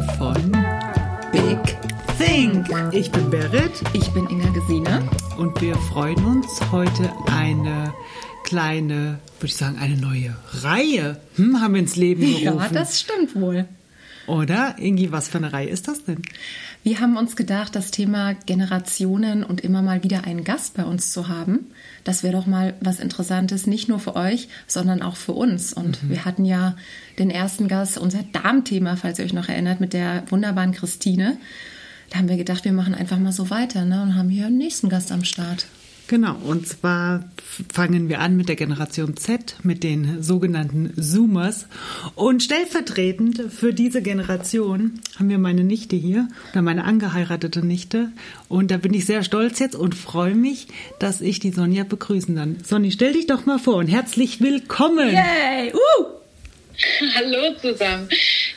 Folge 0.00 0.18
von 0.18 0.52
Big 1.32 1.58
Think. 2.18 2.66
Ich 2.92 3.10
bin 3.10 3.30
Berit. 3.30 3.72
Ich 3.92 4.08
bin 4.10 4.26
Inga 4.28 4.48
Gesine. 4.50 5.02
Und 5.36 5.60
wir 5.60 5.74
freuen 5.76 6.24
uns 6.24 6.60
heute 6.70 7.12
eine 7.30 7.92
kleine, 8.44 9.18
würde 9.38 9.46
ich 9.46 9.56
sagen, 9.56 9.78
eine 9.78 9.96
neue 9.96 10.36
Reihe. 10.62 11.20
Hm, 11.36 11.60
haben 11.60 11.74
wir 11.74 11.80
ins 11.80 11.96
Leben 11.96 12.20
gerufen. 12.22 12.44
Ja, 12.44 12.68
das 12.72 13.00
stimmt 13.00 13.34
wohl. 13.34 13.66
Oder? 14.26 14.76
Ingi, 14.78 15.12
was 15.12 15.28
für 15.28 15.38
eine 15.38 15.52
Reihe 15.52 15.68
ist 15.68 15.88
das 15.88 16.04
denn? 16.04 16.22
Wir 16.82 17.00
haben 17.00 17.18
uns 17.18 17.36
gedacht, 17.36 17.76
das 17.76 17.90
Thema 17.90 18.32
Generationen 18.46 19.44
und 19.44 19.60
immer 19.60 19.82
mal 19.82 20.02
wieder 20.02 20.24
einen 20.24 20.44
Gast 20.44 20.74
bei 20.74 20.84
uns 20.84 21.12
zu 21.12 21.28
haben, 21.28 21.66
das 22.04 22.22
wäre 22.22 22.32
doch 22.32 22.46
mal 22.46 22.74
was 22.80 23.00
Interessantes, 23.00 23.66
nicht 23.66 23.88
nur 23.88 23.98
für 23.98 24.16
euch, 24.16 24.48
sondern 24.66 25.02
auch 25.02 25.16
für 25.16 25.32
uns. 25.32 25.74
Und 25.74 26.02
mhm. 26.02 26.10
wir 26.10 26.24
hatten 26.24 26.46
ja 26.46 26.76
den 27.18 27.30
ersten 27.30 27.68
Gast, 27.68 27.98
unser 27.98 28.22
Darmthema, 28.32 28.96
falls 28.96 29.18
ihr 29.18 29.26
euch 29.26 29.34
noch 29.34 29.50
erinnert, 29.50 29.80
mit 29.80 29.92
der 29.92 30.22
wunderbaren 30.30 30.72
Christine. 30.72 31.36
Da 32.08 32.18
haben 32.18 32.30
wir 32.30 32.38
gedacht, 32.38 32.64
wir 32.64 32.72
machen 32.72 32.94
einfach 32.94 33.18
mal 33.18 33.32
so 33.32 33.50
weiter 33.50 33.84
ne? 33.84 34.02
und 34.02 34.14
haben 34.14 34.30
hier 34.30 34.46
einen 34.46 34.58
nächsten 34.58 34.88
Gast 34.88 35.12
am 35.12 35.24
Start. 35.24 35.66
Genau, 36.10 36.34
und 36.44 36.66
zwar 36.66 37.22
fangen 37.72 38.08
wir 38.08 38.18
an 38.18 38.36
mit 38.36 38.48
der 38.48 38.56
Generation 38.56 39.16
Z, 39.16 39.54
mit 39.62 39.84
den 39.84 40.24
sogenannten 40.24 40.92
Zoomers. 41.00 41.68
Und 42.16 42.42
stellvertretend 42.42 43.44
für 43.52 43.72
diese 43.72 44.02
Generation 44.02 44.98
haben 45.16 45.28
wir 45.28 45.38
meine 45.38 45.62
Nichte 45.62 45.94
hier, 45.94 46.26
oder 46.50 46.62
meine 46.62 46.82
angeheiratete 46.82 47.64
Nichte. 47.64 48.10
Und 48.48 48.72
da 48.72 48.78
bin 48.78 48.92
ich 48.92 49.06
sehr 49.06 49.22
stolz 49.22 49.60
jetzt 49.60 49.76
und 49.76 49.94
freue 49.94 50.34
mich, 50.34 50.66
dass 50.98 51.20
ich 51.20 51.38
die 51.38 51.52
Sonja 51.52 51.84
begrüßen 51.84 52.34
kann. 52.34 52.56
Sonny, 52.64 52.90
stell 52.90 53.12
dich 53.12 53.28
doch 53.28 53.46
mal 53.46 53.60
vor 53.60 53.76
und 53.76 53.86
herzlich 53.86 54.40
willkommen. 54.40 55.12
Yay! 55.12 55.72
Uh! 55.72 56.19
Hallo 57.14 57.54
zusammen. 57.60 58.08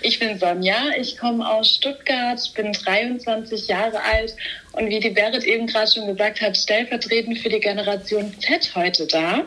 Ich 0.02 0.20
bin 0.20 0.38
Sonja, 0.38 0.92
ich 1.00 1.18
komme 1.18 1.48
aus 1.48 1.76
Stuttgart, 1.76 2.40
bin 2.56 2.72
23 2.72 3.68
Jahre 3.68 4.02
alt 4.02 4.36
und 4.74 4.90
wie 4.90 5.00
die 5.00 5.10
Berit 5.10 5.44
eben 5.44 5.68
gerade 5.68 5.92
schon 5.92 6.08
gesagt 6.08 6.42
hat, 6.42 6.56
stellvertretend 6.56 7.40
für 7.40 7.50
die 7.50 7.60
Generation 7.60 8.34
Z 8.40 8.76
heute 8.76 9.08
da. 9.08 9.44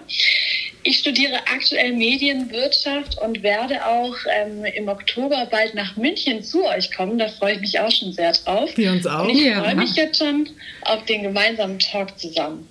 Ich 0.83 0.99
studiere 0.99 1.37
aktuell 1.53 1.93
Medienwirtschaft 1.93 3.19
und 3.19 3.43
werde 3.43 3.85
auch 3.85 4.15
ähm, 4.31 4.65
im 4.65 4.89
Oktober 4.89 5.47
bald 5.51 5.75
nach 5.75 5.97
München 5.97 6.43
zu 6.43 6.65
euch 6.65 6.93
kommen. 6.95 7.19
Da 7.19 7.29
freue 7.29 7.55
ich 7.55 7.61
mich 7.61 7.81
auch 7.81 7.91
schon 7.91 8.13
sehr 8.13 8.33
drauf. 8.33 8.71
Wir 8.77 8.93
uns 8.93 9.07
auch. 9.07 9.25
Und 9.25 9.31
ich 9.31 9.45
ja. 9.45 9.63
freue 9.63 9.75
mich 9.75 9.95
jetzt 9.97 10.19
schon 10.19 10.49
auf 10.83 11.05
den 11.07 11.23
gemeinsamen 11.23 11.79
Talk 11.79 12.19
zusammen. 12.19 12.69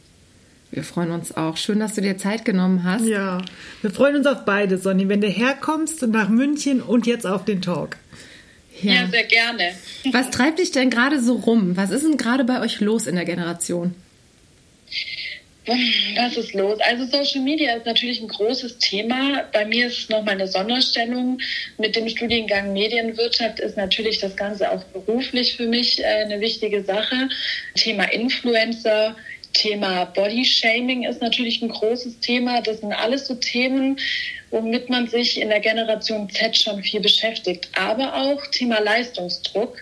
Wir 0.76 0.84
freuen 0.84 1.12
uns 1.12 1.38
auch. 1.38 1.56
Schön, 1.56 1.80
dass 1.80 1.94
du 1.94 2.02
dir 2.02 2.18
Zeit 2.18 2.44
genommen 2.44 2.84
hast. 2.84 3.06
Ja, 3.06 3.42
wir 3.81 3.92
freuen 3.92 4.18
uns 4.18 4.28
auf 4.28 4.44
beide, 4.44 4.78
Sonny, 4.78 5.08
wenn 5.08 5.22
du 5.22 5.28
herkommst 5.28 6.06
nach 6.08 6.28
München 6.28 6.81
und 6.81 7.08
jetzt 7.08 7.26
auf 7.26 7.45
den 7.45 7.62
Talk. 7.62 7.95
Ja. 8.81 8.94
ja, 8.94 9.08
sehr 9.08 9.23
gerne. 9.23 9.72
Was 10.12 10.31
treibt 10.31 10.59
dich 10.59 10.72
denn 10.72 10.90
gerade 10.90 11.22
so 11.22 11.36
rum? 11.36 11.78
Was 11.78 11.92
ist 11.92 12.03
denn 12.03 12.18
gerade 12.18 12.44
bei 12.44 12.59
euch 12.59 12.81
los 12.81 13.08
in 13.08 13.16
der 13.16 13.23
Generation? 13.23 13.96
Was 15.66 16.38
ist 16.38 16.53
los? 16.53 16.80
Also 16.81 17.06
Social 17.06 17.42
Media 17.42 17.76
ist 17.76 17.86
natürlich 17.86 18.22
ein 18.22 18.28
großes 18.28 18.78
Thema. 18.78 19.46
Bei 19.52 19.66
mir 19.66 19.88
ist 19.88 19.98
es 19.98 20.09
nochmal 20.09 20.36
eine 20.36 20.48
Sonderstellung. 20.48 21.40
Mit 21.80 21.96
dem 21.96 22.08
Studiengang 22.08 22.73
Medienwirtschaft 22.73 23.59
ist 23.59 23.76
natürlich 23.76 24.20
das 24.20 24.36
Ganze 24.36 24.70
auch 24.70 24.84
beruflich 24.86 25.56
für 25.56 25.66
mich 25.68 26.03
äh, 26.03 26.06
eine 26.06 26.40
wichtige 26.40 26.84
Sache. 26.84 27.30
Thema 27.73 28.03
Influencer, 28.12 29.16
Thema 29.56 30.06
Bodyshaming 30.06 31.03
ist 31.03 31.22
natürlich 31.22 31.61
ein 31.61 31.70
großes 31.70 32.20
Thema. 32.20 32.62
Das 32.62 32.81
sind 32.81 32.91
alles 32.91 33.28
so 33.28 33.35
Themen, 33.35 33.97
womit 34.52 34.90
man 34.90 35.07
sich 35.07 35.40
in 35.41 35.50
der 35.50 35.62
Generation 35.62 36.29
Z 36.29 36.56
schon 36.56 36.84
viel 36.84 37.00
beschäftigt. 37.00 37.69
Aber 37.74 38.16
auch 38.16 38.46
Thema 38.47 38.79
Leistungsdruck, 38.81 39.78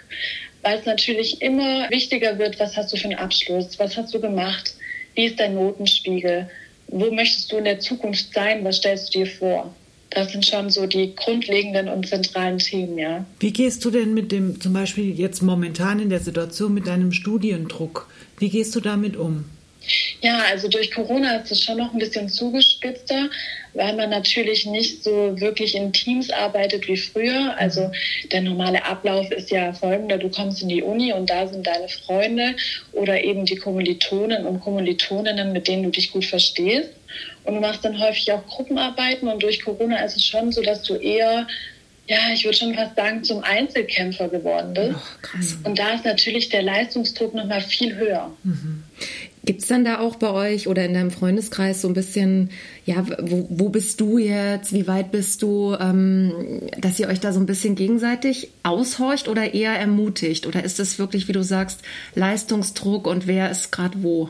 weil 0.61 0.79
es 0.79 0.85
natürlich 0.85 1.41
immer 1.41 1.89
wichtiger 1.89 2.37
wird, 2.37 2.59
was 2.59 2.77
hast 2.77 2.93
du 2.93 2.97
für 2.97 3.05
einen 3.05 3.17
Abschluss, 3.17 3.77
was 3.79 3.97
hast 3.97 4.13
du 4.13 4.21
gemacht, 4.21 4.75
wie 5.15 5.25
ist 5.25 5.39
dein 5.39 5.55
Notenspiegel, 5.55 6.49
wo 6.87 7.11
möchtest 7.11 7.51
du 7.51 7.57
in 7.57 7.65
der 7.65 7.79
Zukunft 7.79 8.33
sein, 8.33 8.63
was 8.63 8.77
stellst 8.77 9.13
du 9.13 9.19
dir 9.19 9.27
vor? 9.27 9.73
Das 10.11 10.31
sind 10.31 10.45
schon 10.45 10.69
so 10.69 10.85
die 10.85 11.15
grundlegenden 11.15 11.89
und 11.89 12.07
zentralen 12.07 12.59
Themen, 12.59 12.99
ja. 12.99 13.25
Wie 13.39 13.51
gehst 13.51 13.83
du 13.83 13.89
denn 13.89 14.13
mit 14.13 14.31
dem, 14.31 14.61
zum 14.61 14.73
Beispiel 14.73 15.19
jetzt 15.19 15.41
momentan 15.41 15.99
in 15.99 16.11
der 16.11 16.19
Situation 16.19 16.73
mit 16.73 16.85
deinem 16.85 17.11
Studiendruck, 17.11 18.07
wie 18.37 18.49
gehst 18.49 18.75
du 18.75 18.79
damit 18.79 19.17
um? 19.17 19.45
Ja, 20.21 20.43
also 20.49 20.67
durch 20.67 20.91
Corona 20.91 21.37
ist 21.37 21.51
es 21.51 21.63
schon 21.63 21.77
noch 21.77 21.91
ein 21.93 21.99
bisschen 21.99 22.29
zugespitzter, 22.29 23.29
weil 23.73 23.95
man 23.95 24.09
natürlich 24.09 24.65
nicht 24.65 25.03
so 25.03 25.39
wirklich 25.39 25.75
in 25.75 25.91
Teams 25.91 26.29
arbeitet 26.29 26.87
wie 26.87 26.97
früher. 26.97 27.55
Also 27.57 27.91
der 28.31 28.41
normale 28.41 28.85
Ablauf 28.85 29.29
ist 29.31 29.51
ja 29.51 29.73
folgender. 29.73 30.17
Du 30.17 30.29
kommst 30.29 30.61
in 30.61 30.69
die 30.69 30.83
Uni 30.83 31.11
und 31.11 31.29
da 31.29 31.47
sind 31.47 31.67
deine 31.67 31.89
Freunde 31.89 32.55
oder 32.93 33.23
eben 33.23 33.45
die 33.45 33.57
Kommilitonen 33.57 34.45
und 34.45 34.61
Kommilitoninnen, 34.61 35.51
mit 35.51 35.67
denen 35.67 35.83
du 35.83 35.89
dich 35.89 36.11
gut 36.11 36.25
verstehst. 36.25 36.89
Und 37.43 37.55
du 37.55 37.59
machst 37.59 37.83
dann 37.83 37.99
häufig 37.99 38.31
auch 38.31 38.45
Gruppenarbeiten 38.47 39.27
und 39.27 39.43
durch 39.43 39.61
Corona 39.63 40.03
ist 40.03 40.15
es 40.15 40.25
schon 40.25 40.51
so, 40.51 40.61
dass 40.61 40.83
du 40.83 40.95
eher 40.95 41.45
ja, 42.07 42.17
ich 42.33 42.43
würde 42.43 42.57
schon 42.57 42.75
fast 42.75 42.95
sagen, 42.95 43.23
zum 43.23 43.43
Einzelkämpfer 43.43 44.27
geworden 44.27 44.73
bist. 44.73 44.99
Oh, 45.63 45.69
und 45.69 45.79
da 45.79 45.93
ist 45.93 46.03
natürlich 46.03 46.49
der 46.49 46.61
Leistungsdruck 46.61 47.33
nochmal 47.33 47.61
viel 47.61 47.95
höher. 47.95 48.35
Mhm. 48.43 48.83
Gibt 49.45 49.61
es 49.61 49.67
dann 49.67 49.83
da 49.83 49.99
auch 49.99 50.15
bei 50.15 50.29
euch 50.29 50.67
oder 50.69 50.85
in 50.85 50.93
deinem 50.93 51.11
Freundeskreis 51.11 51.81
so 51.81 51.89
ein 51.89 51.93
bisschen, 51.93 52.49
ja, 52.85 53.05
wo, 53.19 53.45
wo 53.49 53.69
bist 53.69 53.99
du 53.99 54.17
jetzt, 54.17 54.71
wie 54.71 54.87
weit 54.87 55.11
bist 55.11 55.41
du, 55.41 55.75
ähm, 55.79 56.61
dass 56.77 56.97
ihr 56.97 57.09
euch 57.09 57.19
da 57.19 57.33
so 57.33 57.41
ein 57.41 57.45
bisschen 57.45 57.75
gegenseitig 57.75 58.51
aushorcht 58.63 59.27
oder 59.27 59.53
eher 59.53 59.73
ermutigt? 59.73 60.47
Oder 60.47 60.63
ist 60.63 60.79
es 60.79 60.97
wirklich, 60.97 61.27
wie 61.27 61.33
du 61.33 61.43
sagst, 61.43 61.81
Leistungsdruck 62.15 63.05
und 63.05 63.27
wer 63.27 63.51
ist 63.51 63.71
gerade 63.71 64.01
wo? 64.01 64.29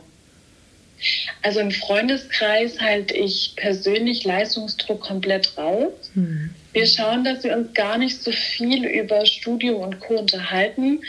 Also 1.42 1.60
im 1.60 1.72
Freundeskreis 1.72 2.80
halte 2.80 3.14
ich 3.14 3.54
persönlich 3.56 4.24
Leistungsdruck 4.24 5.02
komplett 5.02 5.58
raus. 5.58 5.92
Hm. 6.14 6.50
Wir 6.72 6.88
schauen, 6.88 7.24
dass 7.24 7.44
wir 7.44 7.56
uns 7.56 7.74
gar 7.74 7.98
nicht 7.98 8.24
so 8.24 8.32
viel 8.32 8.86
über 8.86 9.26
Studium 9.26 9.82
und 9.82 10.00
Co. 10.00 10.18
unterhalten, 10.18 11.02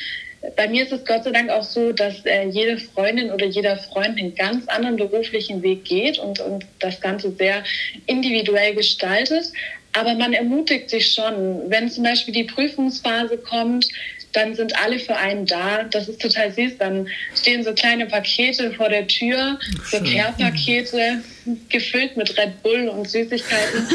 bei 0.57 0.69
mir 0.69 0.85
ist 0.85 0.93
es 0.93 1.05
Gott 1.05 1.25
sei 1.25 1.31
Dank 1.31 1.51
auch 1.51 1.63
so, 1.63 1.93
dass 1.93 2.25
äh, 2.27 2.47
jede 2.49 2.79
Freundin 2.79 3.31
oder 3.31 3.47
jeder 3.47 3.77
Freund 3.77 4.19
einen 4.19 4.35
ganz 4.35 4.67
anderen 4.69 4.97
beruflichen 4.97 5.63
Weg 5.63 5.85
geht 5.85 6.19
und, 6.19 6.41
und 6.41 6.65
das 6.81 7.01
Ganze 7.01 7.31
sehr 7.33 7.63
individuell 8.07 8.75
gestaltet. 8.75 9.53
Aber 9.93 10.15
man 10.15 10.33
ermutigt 10.33 10.91
sich 10.91 11.13
schon, 11.13 11.71
wenn 11.71 11.89
zum 11.89 12.05
Beispiel 12.05 12.35
die 12.35 12.45
Prüfungsphase 12.45 13.39
kommt, 13.39 13.89
dann 14.35 14.55
sind 14.55 14.77
alle 14.77 14.99
für 14.99 15.17
einen 15.17 15.47
da. 15.47 15.85
Das 15.85 16.09
ist 16.09 16.21
total 16.21 16.53
süß. 16.53 16.79
Dann 16.79 17.09
stehen 17.35 17.65
so 17.65 17.73
kleine 17.73 18.07
Pakete 18.07 18.73
vor 18.73 18.89
der 18.89 19.07
Tür, 19.07 19.59
so 19.91 19.99
Care-Pakete, 19.99 21.23
gefüllt 21.69 22.17
mit 22.17 22.37
Red 22.37 22.63
Bull 22.63 22.89
und 22.89 23.09
Süßigkeiten. 23.09 23.87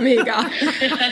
Mega. 0.00 0.50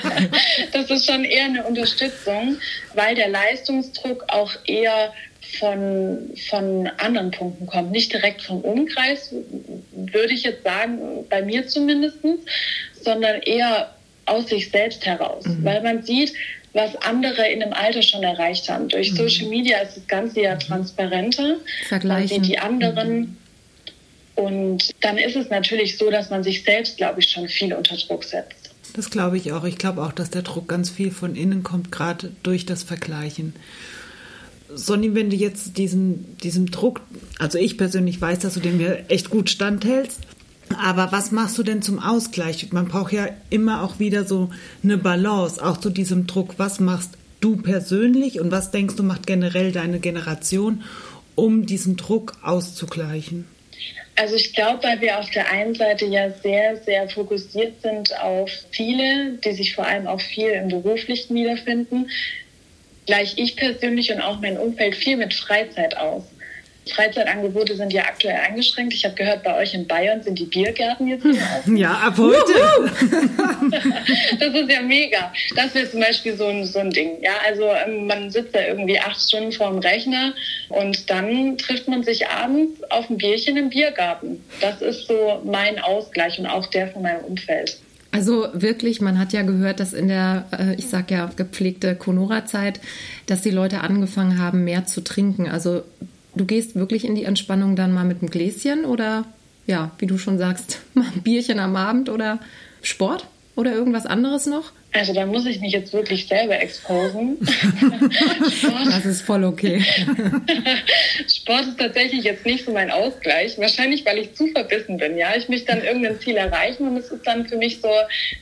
das 0.72 0.90
ist 0.90 1.06
schon 1.06 1.24
eher 1.24 1.44
eine 1.44 1.64
Unterstützung, 1.64 2.58
weil 2.94 3.14
der 3.14 3.28
Leistungsdruck 3.28 4.24
auch 4.28 4.52
eher 4.66 5.12
von, 5.58 6.30
von 6.50 6.90
anderen 6.98 7.30
Punkten 7.30 7.66
kommt. 7.66 7.92
Nicht 7.92 8.12
direkt 8.12 8.42
vom 8.42 8.60
Umkreis, 8.60 9.32
würde 9.92 10.34
ich 10.34 10.42
jetzt 10.42 10.64
sagen, 10.64 10.98
bei 11.30 11.42
mir 11.42 11.66
zumindest, 11.66 12.18
sondern 13.02 13.40
eher 13.42 13.94
aus 14.26 14.48
sich 14.48 14.70
selbst 14.70 15.06
heraus. 15.06 15.44
Mhm. 15.46 15.64
Weil 15.64 15.82
man 15.82 16.02
sieht, 16.02 16.34
was 16.72 16.96
andere 16.96 17.48
in 17.48 17.60
dem 17.60 17.72
Alter 17.72 18.02
schon 18.02 18.22
erreicht 18.22 18.68
haben. 18.68 18.88
Durch 18.88 19.12
mhm. 19.12 19.16
Social 19.16 19.48
Media 19.48 19.78
ist 19.78 19.96
das 19.96 20.06
Ganze 20.06 20.42
ja 20.42 20.56
transparenter. 20.56 21.56
Man 22.04 22.28
sieht 22.28 22.46
die 22.46 22.58
anderen. 22.58 23.18
Mhm. 23.20 23.36
Und 24.36 24.90
dann 25.00 25.18
ist 25.18 25.34
es 25.34 25.50
natürlich 25.50 25.98
so, 25.98 26.10
dass 26.10 26.30
man 26.30 26.44
sich 26.44 26.62
selbst, 26.62 26.96
glaube 26.96 27.20
ich, 27.20 27.30
schon 27.30 27.48
viel 27.48 27.74
unter 27.74 27.96
Druck 27.96 28.22
setzt. 28.22 28.70
Das 28.94 29.10
glaube 29.10 29.36
ich 29.36 29.52
auch. 29.52 29.64
Ich 29.64 29.78
glaube 29.78 30.02
auch, 30.02 30.12
dass 30.12 30.30
der 30.30 30.42
Druck 30.42 30.68
ganz 30.68 30.90
viel 30.90 31.10
von 31.10 31.34
innen 31.34 31.62
kommt, 31.62 31.90
gerade 31.90 32.32
durch 32.42 32.64
das 32.64 32.84
Vergleichen. 32.84 33.54
Sonny, 34.72 35.14
wenn 35.14 35.30
du 35.30 35.36
jetzt 35.36 35.78
diesen, 35.78 36.36
diesem 36.38 36.70
Druck, 36.70 37.00
also 37.38 37.58
ich 37.58 37.78
persönlich 37.78 38.20
weiß, 38.20 38.40
dass 38.40 38.54
du 38.54 38.60
den 38.60 38.76
mir 38.76 39.04
echt 39.08 39.30
gut 39.30 39.50
standhältst, 39.50 40.20
aber 40.76 41.12
was 41.12 41.30
machst 41.30 41.58
du 41.58 41.62
denn 41.62 41.82
zum 41.82 41.98
Ausgleich? 41.98 42.72
Man 42.72 42.88
braucht 42.88 43.12
ja 43.12 43.28
immer 43.50 43.82
auch 43.82 43.98
wieder 43.98 44.24
so 44.24 44.50
eine 44.82 44.98
Balance, 44.98 45.64
auch 45.64 45.76
zu 45.76 45.90
diesem 45.90 46.26
Druck. 46.26 46.54
Was 46.58 46.80
machst 46.80 47.10
du 47.40 47.56
persönlich 47.56 48.40
und 48.40 48.50
was 48.50 48.70
denkst 48.70 48.96
du 48.96 49.02
macht 49.02 49.26
generell 49.26 49.72
deine 49.72 50.00
Generation, 50.00 50.82
um 51.34 51.66
diesen 51.66 51.96
Druck 51.96 52.36
auszugleichen? 52.42 53.46
Also 54.16 54.34
ich 54.34 54.52
glaube, 54.52 54.82
weil 54.82 55.00
wir 55.00 55.20
auf 55.20 55.30
der 55.30 55.48
einen 55.50 55.76
Seite 55.76 56.04
ja 56.06 56.30
sehr, 56.30 56.76
sehr 56.78 57.08
fokussiert 57.08 57.80
sind 57.82 58.18
auf 58.18 58.50
Ziele, 58.72 59.38
die 59.44 59.52
sich 59.52 59.74
vor 59.74 59.86
allem 59.86 60.08
auch 60.08 60.20
viel 60.20 60.50
im 60.50 60.68
Beruflichen 60.68 61.36
wiederfinden, 61.36 62.10
gleich 63.06 63.34
ich 63.36 63.54
persönlich 63.54 64.12
und 64.12 64.20
auch 64.20 64.40
mein 64.40 64.58
Umfeld 64.58 64.96
viel 64.96 65.16
mit 65.16 65.32
Freizeit 65.34 65.96
aus. 65.96 66.24
Freizeitangebote 66.92 67.76
sind 67.76 67.92
ja 67.92 68.02
aktuell 68.02 68.36
eingeschränkt. 68.36 68.94
Ich 68.94 69.04
habe 69.04 69.14
gehört, 69.14 69.42
bei 69.42 69.56
euch 69.56 69.74
in 69.74 69.86
Bayern 69.86 70.22
sind 70.22 70.38
die 70.38 70.44
Biergärten 70.44 71.06
jetzt 71.06 71.24
wieder 71.24 71.42
offen. 71.58 71.76
Ja, 71.76 71.92
ab 71.92 72.18
heute. 72.18 72.38
das 74.38 74.54
ist 74.54 74.70
ja 74.70 74.82
mega. 74.82 75.32
Das 75.56 75.74
wäre 75.74 75.90
zum 75.90 76.00
Beispiel 76.00 76.36
so 76.36 76.46
ein, 76.46 76.64
so 76.64 76.78
ein 76.78 76.90
Ding. 76.90 77.22
Ja, 77.22 77.32
also 77.46 77.68
ähm, 77.86 78.06
man 78.06 78.30
sitzt 78.30 78.54
da 78.54 78.60
irgendwie 78.60 78.98
acht 78.98 79.20
Stunden 79.20 79.52
vorm 79.52 79.78
Rechner 79.78 80.32
und 80.68 81.10
dann 81.10 81.58
trifft 81.58 81.88
man 81.88 82.02
sich 82.02 82.26
abends 82.28 82.82
auf 82.90 83.10
ein 83.10 83.18
Bierchen 83.18 83.56
im 83.56 83.70
Biergarten. 83.70 84.42
Das 84.60 84.80
ist 84.80 85.06
so 85.06 85.40
mein 85.44 85.78
Ausgleich 85.78 86.38
und 86.38 86.46
auch 86.46 86.66
der 86.66 86.88
von 86.88 87.02
meinem 87.02 87.24
Umfeld. 87.24 87.78
Also 88.10 88.48
wirklich, 88.54 89.02
man 89.02 89.18
hat 89.18 89.34
ja 89.34 89.42
gehört, 89.42 89.80
dass 89.80 89.92
in 89.92 90.08
der, 90.08 90.46
äh, 90.58 90.74
ich 90.76 90.88
sag 90.88 91.10
ja, 91.10 91.30
gepflegte 91.36 91.94
Conora-Zeit, 91.94 92.80
dass 93.26 93.42
die 93.42 93.50
Leute 93.50 93.82
angefangen 93.82 94.38
haben, 94.38 94.64
mehr 94.64 94.86
zu 94.86 95.04
trinken. 95.04 95.46
Also 95.46 95.82
du 96.38 96.46
gehst 96.46 96.74
wirklich 96.74 97.04
in 97.04 97.14
die 97.14 97.24
Entspannung 97.24 97.76
dann 97.76 97.92
mal 97.92 98.04
mit 98.04 98.20
einem 98.20 98.30
Gläschen 98.30 98.84
oder 98.84 99.24
ja, 99.66 99.90
wie 99.98 100.06
du 100.06 100.16
schon 100.18 100.38
sagst, 100.38 100.80
mal 100.94 101.06
ein 101.14 101.22
Bierchen 101.22 101.58
am 101.58 101.76
Abend 101.76 102.08
oder 102.08 102.38
Sport 102.82 103.26
oder 103.56 103.72
irgendwas 103.72 104.06
anderes 104.06 104.46
noch? 104.46 104.72
Also 104.92 105.12
da 105.12 105.26
muss 105.26 105.44
ich 105.44 105.60
mich 105.60 105.72
jetzt 105.72 105.92
wirklich 105.92 106.26
selber 106.26 106.58
exposen. 106.60 107.36
das 108.86 109.04
ist 109.04 109.20
voll 109.20 109.44
okay. 109.44 109.84
Sport 111.28 111.66
ist 111.66 111.78
tatsächlich 111.78 112.24
jetzt 112.24 112.46
nicht 112.46 112.64
so 112.64 112.72
mein 112.72 112.90
Ausgleich. 112.90 113.58
Wahrscheinlich, 113.58 114.06
weil 114.06 114.18
ich 114.18 114.34
zu 114.34 114.46
verbissen 114.48 114.96
bin. 114.96 115.18
Ja, 115.18 115.36
ich 115.36 115.48
möchte 115.48 115.66
dann 115.66 115.84
irgendein 115.84 116.18
Ziel 116.20 116.36
erreichen 116.36 116.88
und 116.88 116.96
es 116.96 117.10
ist 117.10 117.26
dann 117.26 117.46
für 117.46 117.56
mich 117.56 117.82
so 117.82 117.90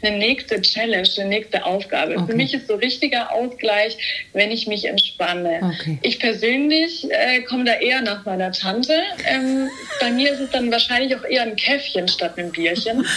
eine 0.02 0.18
nächste 0.18 0.60
Challenge, 0.62 1.08
eine 1.18 1.28
nächste 1.28 1.64
Aufgabe. 1.64 2.16
Okay. 2.16 2.30
Für 2.30 2.36
mich 2.36 2.54
ist 2.54 2.68
so 2.68 2.76
richtiger 2.76 3.32
Ausgleich, 3.32 4.26
wenn 4.32 4.52
ich 4.52 4.68
mich 4.68 4.84
entspanne. 4.84 5.74
Okay. 5.74 5.98
Ich 6.02 6.20
persönlich 6.20 7.10
äh, 7.10 7.42
komme 7.42 7.64
da 7.64 7.74
eher 7.74 8.02
nach 8.02 8.24
meiner 8.24 8.52
Tante. 8.52 8.94
Ähm, 9.28 9.68
bei 10.00 10.12
mir 10.12 10.32
ist 10.32 10.40
es 10.40 10.50
dann 10.50 10.70
wahrscheinlich 10.70 11.16
auch 11.16 11.24
eher 11.24 11.42
ein 11.42 11.56
Käffchen 11.56 12.06
statt 12.06 12.38
einem 12.38 12.52
Bierchen. 12.52 13.04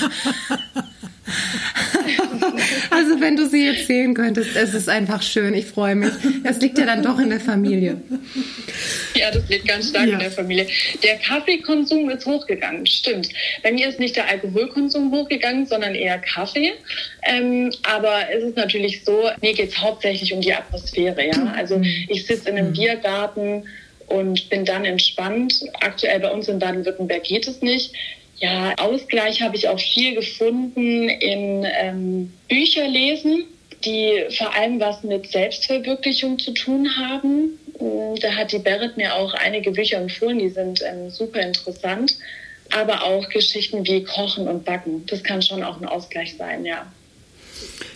Also 3.10 3.22
wenn 3.22 3.36
du 3.36 3.48
sie 3.48 3.66
jetzt 3.66 3.88
sehen 3.88 4.14
könntest, 4.14 4.56
es 4.56 4.76
ist 4.76 4.88
einfach 4.88 5.24
schön. 5.24 5.56
Ich 5.56 5.66
freue 5.66 5.96
mich. 5.96 6.12
Das 6.44 6.62
liegt 6.62 6.78
ja 6.78 6.86
dann 6.86 7.02
doch 7.02 7.18
in 7.18 7.32
der 7.32 7.40
Familie. 7.40 8.00
Ja, 9.16 9.32
das 9.32 9.50
liegt 9.50 9.68
ganz 9.68 9.90
stark 9.90 10.06
ja. 10.06 10.14
in 10.14 10.20
der 10.20 10.30
Familie. 10.30 10.68
Der 11.02 11.16
Kaffeekonsum 11.16 12.08
ist 12.12 12.28
hochgegangen, 12.28 12.86
stimmt. 12.86 13.30
Bei 13.64 13.72
mir 13.72 13.90
ist 13.90 14.00
nicht 14.00 14.16
der 14.16 14.30
Alkoholkonsum 14.30 15.12
hochgegangen, 15.12 15.66
sondern 15.66 15.96
eher 15.96 16.20
Kaffee. 16.20 16.74
Ähm, 17.24 17.72
aber 17.82 18.30
es 18.32 18.44
ist 18.44 18.56
natürlich 18.56 19.04
so, 19.04 19.24
mir 19.42 19.54
geht 19.54 19.70
es 19.70 19.78
hauptsächlich 19.80 20.32
um 20.32 20.42
die 20.42 20.54
Atmosphäre. 20.54 21.26
Ja? 21.26 21.54
Also 21.58 21.80
mhm. 21.80 22.06
ich 22.10 22.28
sitze 22.28 22.50
in 22.50 22.58
einem 22.58 22.68
mhm. 22.70 22.74
Biergarten 22.74 23.64
und 24.06 24.50
bin 24.52 24.66
dann 24.66 24.86
entspannt. 24.86 25.66
Aktuell 25.82 26.20
bei 26.20 26.32
uns 26.32 26.48
in 26.48 26.60
Baden-Württemberg 26.60 27.24
geht 27.24 27.48
es 27.48 27.62
nicht. 27.64 27.92
Ja, 28.40 28.74
Ausgleich 28.78 29.42
habe 29.42 29.58
ich 29.58 29.68
auch 29.68 29.80
viel 29.80 30.16
gefunden 30.16 31.10
in 31.10 31.66
ähm, 31.66 32.32
Bücher 32.48 32.88
lesen, 32.88 33.44
die 33.84 34.26
vor 34.38 34.56
allem 34.56 34.80
was 34.80 35.04
mit 35.04 35.30
Selbstverwirklichung 35.30 36.40
zu 36.40 36.54
tun 36.54 36.90
haben. 36.98 37.60
Mm, 37.80 38.16
da 38.22 38.32
hat 38.36 38.52
die 38.54 38.60
Barrett 38.60 38.96
mir 38.96 39.16
auch 39.16 39.34
einige 39.34 39.72
Bücher 39.72 39.98
empfohlen, 39.98 40.40
die 40.40 40.50
sind 40.50 40.82
ähm, 40.82 41.10
super 41.10 41.42
interessant. 41.42 42.18
Aber 42.72 43.04
auch 43.04 43.28
Geschichten 43.30 43.86
wie 43.86 44.04
Kochen 44.04 44.48
und 44.48 44.64
Backen. 44.64 45.06
Das 45.08 45.24
kann 45.24 45.42
schon 45.42 45.64
auch 45.64 45.82
ein 45.82 45.88
Ausgleich 45.88 46.36
sein, 46.38 46.66
ja. 46.66 46.86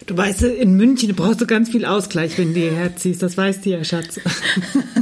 Du 0.07 0.17
weißt, 0.17 0.43
in 0.43 0.75
München 0.75 1.15
brauchst 1.15 1.39
du 1.39 1.45
ganz 1.45 1.69
viel 1.69 1.85
Ausgleich, 1.85 2.37
wenn 2.37 2.53
du 2.53 2.59
hierher 2.59 2.95
ziehst. 2.95 3.23
Das 3.23 3.37
weißt 3.37 3.65
du 3.65 3.69
ja, 3.69 3.83
Schatz. 3.83 4.19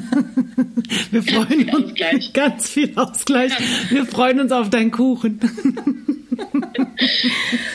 Wir 1.12 1.24
freuen 1.24 1.70
uns. 1.70 1.86
Ausgleich. 1.86 2.34
Ganz 2.34 2.70
viel 2.70 2.92
Ausgleich. 2.96 3.54
Wir 3.90 4.06
freuen 4.06 4.40
uns 4.40 4.52
auf 4.52 4.70
deinen 4.70 4.92
Kuchen. 4.92 5.40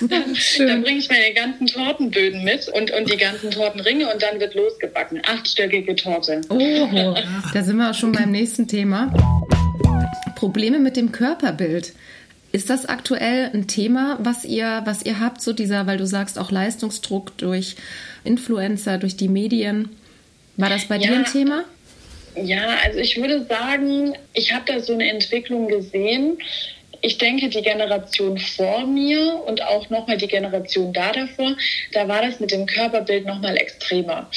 dann 0.09 0.83
bringe 0.83 0.99
ich 0.99 1.09
meine 1.09 1.35
ganzen 1.35 1.67
Tortenböden 1.67 2.45
mit 2.45 2.69
und, 2.69 2.91
und 2.91 3.11
die 3.11 3.17
ganzen 3.17 3.51
Tortenringe 3.51 4.13
und 4.13 4.23
dann 4.23 4.39
wird 4.41 4.55
losgebacken. 4.55 5.21
Achtstöckige 5.27 5.97
Torte. 5.97 6.41
Oh, 6.49 6.55
da 7.55 7.63
sind 7.63 7.77
wir 7.77 7.91
auch 7.91 7.95
schon 7.95 8.13
beim 8.13 8.31
nächsten 8.31 8.69
Thema. 8.69 9.13
Probleme 10.35 10.79
mit 10.79 10.97
dem 10.97 11.13
Körperbild. 11.13 11.93
Ist 12.53 12.71
das 12.71 12.87
aktuell 12.87 13.51
ein 13.53 13.67
Thema, 13.67 14.19
was 14.21 14.45
ihr, 14.45 14.83
was 14.85 15.05
ihr 15.05 15.21
habt, 15.21 15.43
so 15.43 15.53
dieser, 15.53 15.87
weil 15.87 15.99
du 15.99 16.07
sagst, 16.07 16.39
auch 16.39 16.51
Leistungsdruck 16.51 17.37
durch 17.39 17.77
Influencer, 18.25 18.99
durch 18.99 19.17
die 19.17 19.29
Medien? 19.29 19.91
War 20.57 20.71
das 20.71 20.87
bei 20.87 20.97
ja, 20.97 21.09
dir 21.09 21.17
ein 21.17 21.25
Thema? 21.25 21.65
Ja, 22.37 22.79
also 22.85 22.99
ich 22.99 23.17
würde 23.17 23.45
sagen, 23.47 24.15
ich 24.35 24.53
habe 24.53 24.65
da 24.67 24.81
so 24.81 24.93
eine 24.93 25.09
Entwicklung 25.11 25.69
gesehen. 25.69 26.39
Ich 27.01 27.19
denke, 27.19 27.49
die 27.49 27.63
Generation 27.63 28.39
vor 28.39 28.87
mir 28.87 29.43
und 29.47 29.63
auch 29.63 29.89
nochmal 29.91 30.17
die 30.17 30.29
Generation 30.29 30.93
da 30.93 31.13
davor, 31.13 31.57
da 31.93 32.09
war 32.09 32.23
das 32.23 32.41
mit 32.41 32.51
dem 32.51 32.67
Körperbild 32.67 33.27
nochmal 33.27 33.57
extremer 33.57 34.31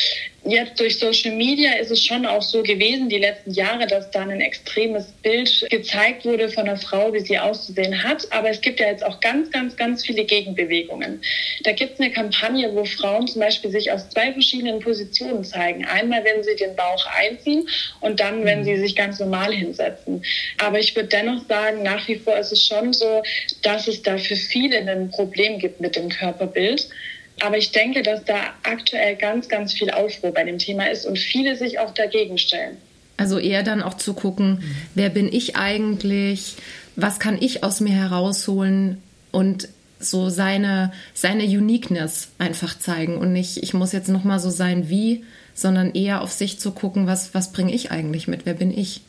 jetzt 0.46 0.80
durch 0.80 1.00
Social 1.00 1.36
Media 1.36 1.74
ist 1.74 1.92
es 1.92 2.06
schon 2.06 2.26
auch 2.26 2.42
so 2.42 2.64
gewesen, 2.64 3.10
die 3.10 3.18
letzten 3.18 3.52
Jahre, 3.52 3.88
dass 3.88 4.10
da 4.12 4.22
ein 4.22 4.42
extremes 4.42 5.08
Bild 5.24 5.66
gezeigt 5.70 6.26
wurde 6.26 6.50
von 6.50 6.68
einer 6.68 6.78
Frau, 6.78 7.14
wie 7.14 7.20
sie 7.20 7.38
auszusehen 7.38 8.04
hat. 8.04 8.32
Aber 8.32 8.50
es 8.50 8.62
gibt 8.62 8.80
ja 8.80 8.88
jetzt 8.88 9.04
auch 9.04 9.20
ganz, 9.20 9.52
ganz, 9.52 9.76
ganz 9.76 10.06
viele 10.06 10.26
Gegenbewegungen. 10.26 11.22
Da 11.64 11.72
gibt 11.72 11.94
es 11.94 12.00
eine 12.00 12.12
Kampagne, 12.12 12.74
wo 12.74 12.86
Frauen 12.86 13.28
zum 13.28 13.42
Beispiel 13.42 13.72
sich 13.72 13.92
aus 13.92 14.10
zwei 14.10 14.32
verschiedenen 14.32 14.80
Positionen 14.80 15.44
zeigen. 15.44 15.86
Einmal, 15.86 16.24
wenn 16.24 16.44
sie 16.44 16.56
den 16.56 16.76
Bauch 16.76 17.06
einziehen 17.18 17.68
und 18.02 18.20
dann, 18.20 18.46
wenn 18.46 18.64
sie 18.64 18.78
sich 18.78 18.96
ganz 18.96 19.20
normal 19.20 19.54
hinsetzen. 19.54 20.24
Aber 20.58 20.80
ich 20.80 20.96
würde 20.96 21.10
dennoch 21.10 21.46
sagen, 21.48 21.84
nach 21.84 22.08
wie 22.08 22.16
vor 22.16 22.38
ist 22.38 22.52
es 22.52 22.66
schon 22.66 22.94
so, 22.94 23.24
dass 23.62 23.88
es 23.88 24.02
da 24.02 24.18
für 24.18 24.36
viele 24.36 24.78
ein 24.78 25.10
Problem 25.10 25.60
gibt 25.60 25.82
mit 25.82 25.96
dem 25.96 26.10
Körperbild. 26.10 26.90
Aber 27.42 27.58
ich 27.58 27.72
denke, 27.72 28.04
dass 28.04 28.24
da 28.26 28.36
aktuell 28.64 29.16
ganz, 29.16 29.48
ganz 29.48 29.74
viel 29.74 29.92
Aufruhr 29.92 30.32
bei 30.34 30.44
dem 30.44 30.58
Thema 30.58 30.90
ist 30.90 31.06
und 31.06 31.18
viele 31.18 31.56
sich 31.56 31.80
auch 31.80 31.94
dagegen 31.94 32.38
stellen. 32.38 32.78
Also 33.18 33.38
eher 33.38 33.64
dann 33.64 33.82
auch 33.82 33.96
zu 33.96 34.14
gucken, 34.14 34.64
wer 34.96 35.10
bin 35.10 35.32
ich 35.32 35.56
eigentlich, 35.56 36.56
was 36.96 37.20
kann 37.20 37.38
ich 37.42 37.64
aus 37.64 37.82
mir 37.82 37.94
herausholen 37.94 39.02
und 39.32 39.68
so 40.00 40.30
seine, 40.30 40.94
seine 41.14 41.44
Uniqueness 41.44 42.30
einfach 42.38 42.80
zeigen 42.80 43.18
und 43.18 43.34
nicht, 43.34 43.58
ich 43.58 43.74
muss 43.74 43.92
jetzt 43.92 44.08
nochmal 44.08 44.40
so 44.40 44.50
sein 44.50 44.90
wie, 44.90 45.26
sondern 45.54 45.92
eher 45.94 46.22
auf 46.22 46.32
sich 46.32 46.60
zu 46.60 46.72
gucken, 46.72 47.08
was, 47.08 47.34
was 47.34 47.52
bringe 47.52 47.74
ich 47.74 47.92
eigentlich 47.92 48.28
mit, 48.28 48.46
wer 48.46 48.54
bin 48.54 48.76
ich. 48.76 49.02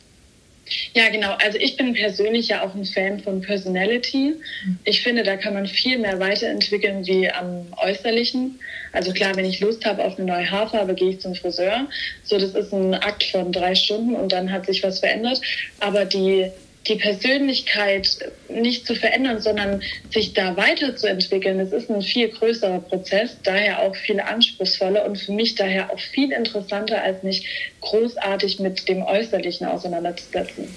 Ja, 0.93 1.09
genau. 1.09 1.35
Also 1.43 1.57
ich 1.57 1.77
bin 1.77 1.93
persönlich 1.93 2.49
ja 2.49 2.63
auch 2.63 2.73
ein 2.75 2.85
Fan 2.85 3.19
von 3.19 3.41
Personality. 3.41 4.35
Ich 4.83 5.01
finde, 5.01 5.23
da 5.23 5.37
kann 5.37 5.53
man 5.53 5.67
viel 5.67 5.97
mehr 5.97 6.19
weiterentwickeln 6.19 7.05
wie 7.05 7.29
am 7.29 7.65
Äußerlichen. 7.77 8.59
Also 8.91 9.11
klar, 9.13 9.35
wenn 9.35 9.45
ich 9.45 9.59
Lust 9.59 9.85
habe 9.85 10.03
auf 10.03 10.17
eine 10.17 10.27
neue 10.27 10.49
Haarfarbe, 10.49 10.93
gehe 10.93 11.11
ich 11.11 11.19
zum 11.19 11.35
Friseur. 11.35 11.87
So, 12.23 12.37
das 12.37 12.53
ist 12.53 12.73
ein 12.73 12.93
Akt 12.93 13.23
von 13.23 13.51
drei 13.51 13.75
Stunden 13.75 14.15
und 14.15 14.31
dann 14.31 14.51
hat 14.51 14.65
sich 14.65 14.83
was 14.83 14.99
verändert. 14.99 15.41
Aber 15.79 16.05
die 16.05 16.51
die 16.87 16.95
Persönlichkeit 16.95 18.31
nicht 18.49 18.87
zu 18.87 18.95
verändern, 18.95 19.39
sondern 19.39 19.81
sich 20.11 20.33
da 20.33 20.57
weiterzuentwickeln, 20.57 21.59
das 21.59 21.71
ist 21.71 21.91
ein 21.91 22.01
viel 22.01 22.29
größerer 22.29 22.79
Prozess, 22.79 23.37
daher 23.43 23.79
auch 23.79 23.95
viel 23.95 24.19
anspruchsvoller 24.19 25.05
und 25.05 25.17
für 25.17 25.31
mich 25.31 25.55
daher 25.55 25.91
auch 25.91 25.99
viel 25.99 26.31
interessanter, 26.31 27.03
als 27.03 27.21
mich 27.23 27.47
großartig 27.81 28.59
mit 28.59 28.87
dem 28.87 29.03
Äußerlichen 29.03 29.67
auseinanderzusetzen. 29.67 30.67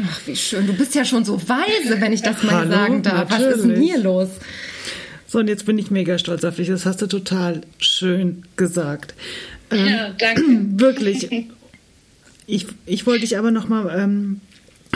Ach, 0.00 0.20
wie 0.26 0.36
schön. 0.36 0.66
Du 0.66 0.74
bist 0.74 0.94
ja 0.94 1.04
schon 1.04 1.24
so 1.24 1.40
weise, 1.48 2.00
wenn 2.00 2.12
ich 2.12 2.22
das 2.22 2.42
mal 2.44 2.60
Hallo, 2.60 2.70
sagen 2.70 3.02
darf. 3.02 3.30
Natürlich. 3.30 3.52
Was 3.52 3.56
ist 3.56 3.64
denn 3.64 3.82
hier 3.82 3.98
los? 3.98 4.28
So, 5.26 5.40
und 5.40 5.48
jetzt 5.48 5.66
bin 5.66 5.76
ich 5.78 5.90
mega 5.90 6.18
stolz 6.18 6.44
auf 6.44 6.56
dich. 6.56 6.68
Das 6.68 6.86
hast 6.86 7.02
du 7.02 7.06
total 7.06 7.62
schön 7.78 8.44
gesagt. 8.56 9.14
ja, 9.72 10.06
ähm, 10.06 10.14
danke. 10.18 10.42
Wirklich. 10.80 11.28
Ich, 12.46 12.66
ich 12.86 13.06
wollte 13.06 13.22
dich 13.22 13.36
aber 13.36 13.50
noch 13.50 13.68
mal 13.68 13.92
ähm, 13.98 14.40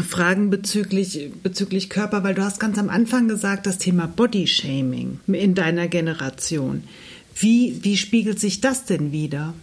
Fragen 0.01 0.51
bezüglich, 0.51 1.31
bezüglich 1.43 1.91
Körper, 1.91 2.25
weil 2.25 2.35
du 2.35 2.43
hast 2.43 2.61
ganz 2.61 2.79
am 2.79 2.89
Anfang 2.89 3.29
gesagt, 3.29 3.67
das 3.67 3.79
Thema 3.79 4.07
Bodyshaming 4.07 5.21
in 5.27 5.55
deiner 5.55 5.89
Generation. 5.89 6.85
Wie, 7.35 7.79
wie 7.83 7.97
spiegelt 7.97 8.41
sich 8.41 8.61
das 8.61 8.85
denn 8.85 9.13
wieder? 9.13 9.55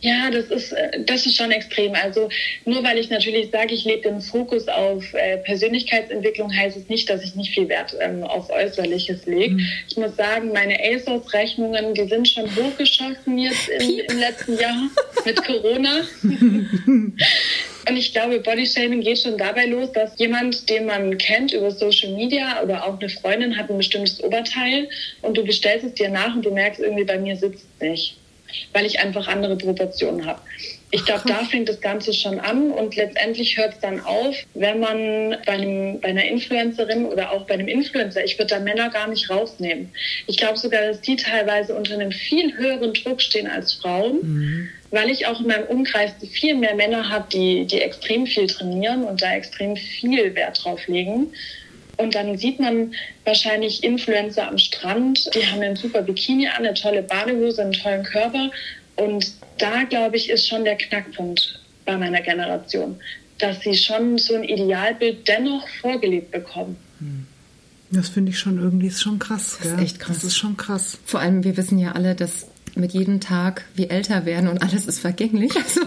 Ja, 0.00 0.30
das 0.30 0.46
ist, 0.46 0.72
äh, 0.72 1.02
das 1.04 1.26
ist 1.26 1.36
schon 1.36 1.50
extrem. 1.50 1.94
Also 1.94 2.28
nur 2.64 2.82
weil 2.82 2.98
ich 2.98 3.10
natürlich 3.10 3.50
sage, 3.50 3.74
ich 3.74 3.84
lebe 3.84 4.02
den 4.02 4.20
Fokus 4.20 4.66
auf 4.68 5.12
äh, 5.14 5.38
Persönlichkeitsentwicklung, 5.38 6.54
heißt 6.54 6.76
es 6.76 6.88
nicht, 6.88 7.08
dass 7.10 7.22
ich 7.22 7.34
nicht 7.34 7.52
viel 7.52 7.68
Wert 7.68 7.94
ähm, 8.00 8.22
auf 8.22 8.50
Äußerliches 8.50 9.26
lege. 9.26 9.54
Mhm. 9.54 9.66
Ich 9.88 9.96
muss 9.96 10.16
sagen, 10.16 10.52
meine 10.52 10.78
ASOS-Rechnungen, 10.82 11.94
die 11.94 12.08
sind 12.08 12.28
schon 12.28 12.44
hochgeschossen 12.56 13.38
jetzt 13.38 13.68
im, 13.68 14.00
im 14.08 14.18
letzten 14.18 14.58
Jahr 14.58 14.88
mit 15.24 15.44
Corona. 15.44 16.02
Und 17.88 17.96
ich 17.96 18.12
glaube, 18.12 18.40
Bodyshaming 18.40 19.00
geht 19.00 19.20
schon 19.20 19.38
dabei 19.38 19.66
los, 19.66 19.90
dass 19.92 20.18
jemand, 20.18 20.68
den 20.68 20.86
man 20.86 21.16
kennt 21.18 21.52
über 21.52 21.70
Social 21.70 22.12
Media 22.12 22.62
oder 22.62 22.86
auch 22.86 22.98
eine 22.98 23.08
Freundin 23.08 23.56
hat 23.56 23.70
ein 23.70 23.78
bestimmtes 23.78 24.22
Oberteil 24.22 24.88
und 25.22 25.36
du 25.36 25.44
bestellst 25.44 25.86
es 25.86 25.94
dir 25.94 26.10
nach 26.10 26.34
und 26.34 26.44
du 26.44 26.50
merkst 26.50 26.80
irgendwie, 26.80 27.04
bei 27.04 27.18
mir 27.18 27.36
sitzt 27.36 27.64
es 27.78 27.88
nicht. 27.88 28.19
Weil 28.72 28.86
ich 28.86 29.00
einfach 29.00 29.28
andere 29.28 29.56
Proportionen 29.56 30.26
habe. 30.26 30.40
Ich 30.92 31.04
glaube, 31.04 31.22
da 31.26 31.44
fängt 31.44 31.68
das 31.68 31.80
Ganze 31.80 32.12
schon 32.12 32.40
an 32.40 32.72
und 32.72 32.96
letztendlich 32.96 33.56
hört 33.56 33.74
es 33.74 33.80
dann 33.80 34.00
auf, 34.00 34.34
wenn 34.54 34.80
man 34.80 35.36
bei, 35.46 35.52
einem, 35.52 36.00
bei 36.00 36.08
einer 36.08 36.24
Influencerin 36.24 37.06
oder 37.06 37.30
auch 37.30 37.46
bei 37.46 37.54
einem 37.54 37.68
Influencer, 37.68 38.24
ich 38.24 38.36
würde 38.38 38.54
da 38.54 38.60
Männer 38.60 38.90
gar 38.90 39.06
nicht 39.06 39.30
rausnehmen. 39.30 39.92
Ich 40.26 40.36
glaube 40.36 40.58
sogar, 40.58 40.82
dass 40.82 41.00
die 41.00 41.14
teilweise 41.14 41.76
unter 41.76 41.94
einem 41.94 42.10
viel 42.10 42.56
höheren 42.56 42.92
Druck 42.92 43.22
stehen 43.22 43.46
als 43.46 43.74
Frauen, 43.74 44.18
mhm. 44.22 44.68
weil 44.90 45.10
ich 45.10 45.26
auch 45.26 45.40
in 45.40 45.46
meinem 45.46 45.66
Umkreis 45.66 46.10
viel 46.32 46.56
mehr 46.56 46.74
Männer 46.74 47.08
habe, 47.08 47.26
die, 47.32 47.66
die 47.66 47.82
extrem 47.82 48.26
viel 48.26 48.48
trainieren 48.48 49.04
und 49.04 49.22
da 49.22 49.32
extrem 49.32 49.76
viel 49.76 50.34
Wert 50.34 50.64
drauf 50.64 50.88
legen. 50.88 51.32
Und 52.00 52.14
dann 52.14 52.38
sieht 52.38 52.58
man 52.58 52.94
wahrscheinlich 53.24 53.84
Influencer 53.84 54.48
am 54.48 54.56
Strand, 54.56 55.28
die 55.34 55.46
haben 55.46 55.60
einen 55.60 55.76
super 55.76 56.00
Bikini 56.00 56.48
an, 56.48 56.64
eine 56.64 56.72
tolle 56.72 57.02
Badehose, 57.02 57.60
einen 57.62 57.72
tollen 57.72 58.04
Körper. 58.04 58.50
Und 58.96 59.32
da, 59.58 59.82
glaube 59.84 60.16
ich, 60.16 60.30
ist 60.30 60.48
schon 60.48 60.64
der 60.64 60.76
Knackpunkt 60.76 61.60
bei 61.84 61.98
meiner 61.98 62.22
Generation, 62.22 62.98
dass 63.38 63.60
sie 63.60 63.74
schon 63.74 64.16
so 64.16 64.34
ein 64.34 64.44
Idealbild 64.44 65.28
dennoch 65.28 65.68
vorgelebt 65.80 66.30
bekommen. 66.30 66.76
Hm. 67.00 67.26
Das 67.90 68.08
finde 68.08 68.30
ich 68.30 68.38
schon 68.38 68.58
irgendwie 68.58 68.86
ist 68.86 69.02
schon 69.02 69.18
krass. 69.18 69.58
Das 69.62 69.72
ist 69.72 69.80
echt 69.80 70.00
krass. 70.00 70.16
Das 70.16 70.24
ist 70.24 70.36
schon 70.36 70.56
krass. 70.56 70.98
Vor 71.04 71.20
allem, 71.20 71.42
wir 71.44 71.56
wissen 71.56 71.78
ja 71.78 71.92
alle, 71.92 72.14
dass 72.14 72.46
mit 72.76 72.92
jedem 72.92 73.20
Tag 73.20 73.64
wir 73.74 73.90
älter 73.90 74.24
werden 74.24 74.48
und 74.48 74.62
alles 74.62 74.86
ist 74.86 75.00
vergänglich. 75.00 75.52
Also 75.56 75.80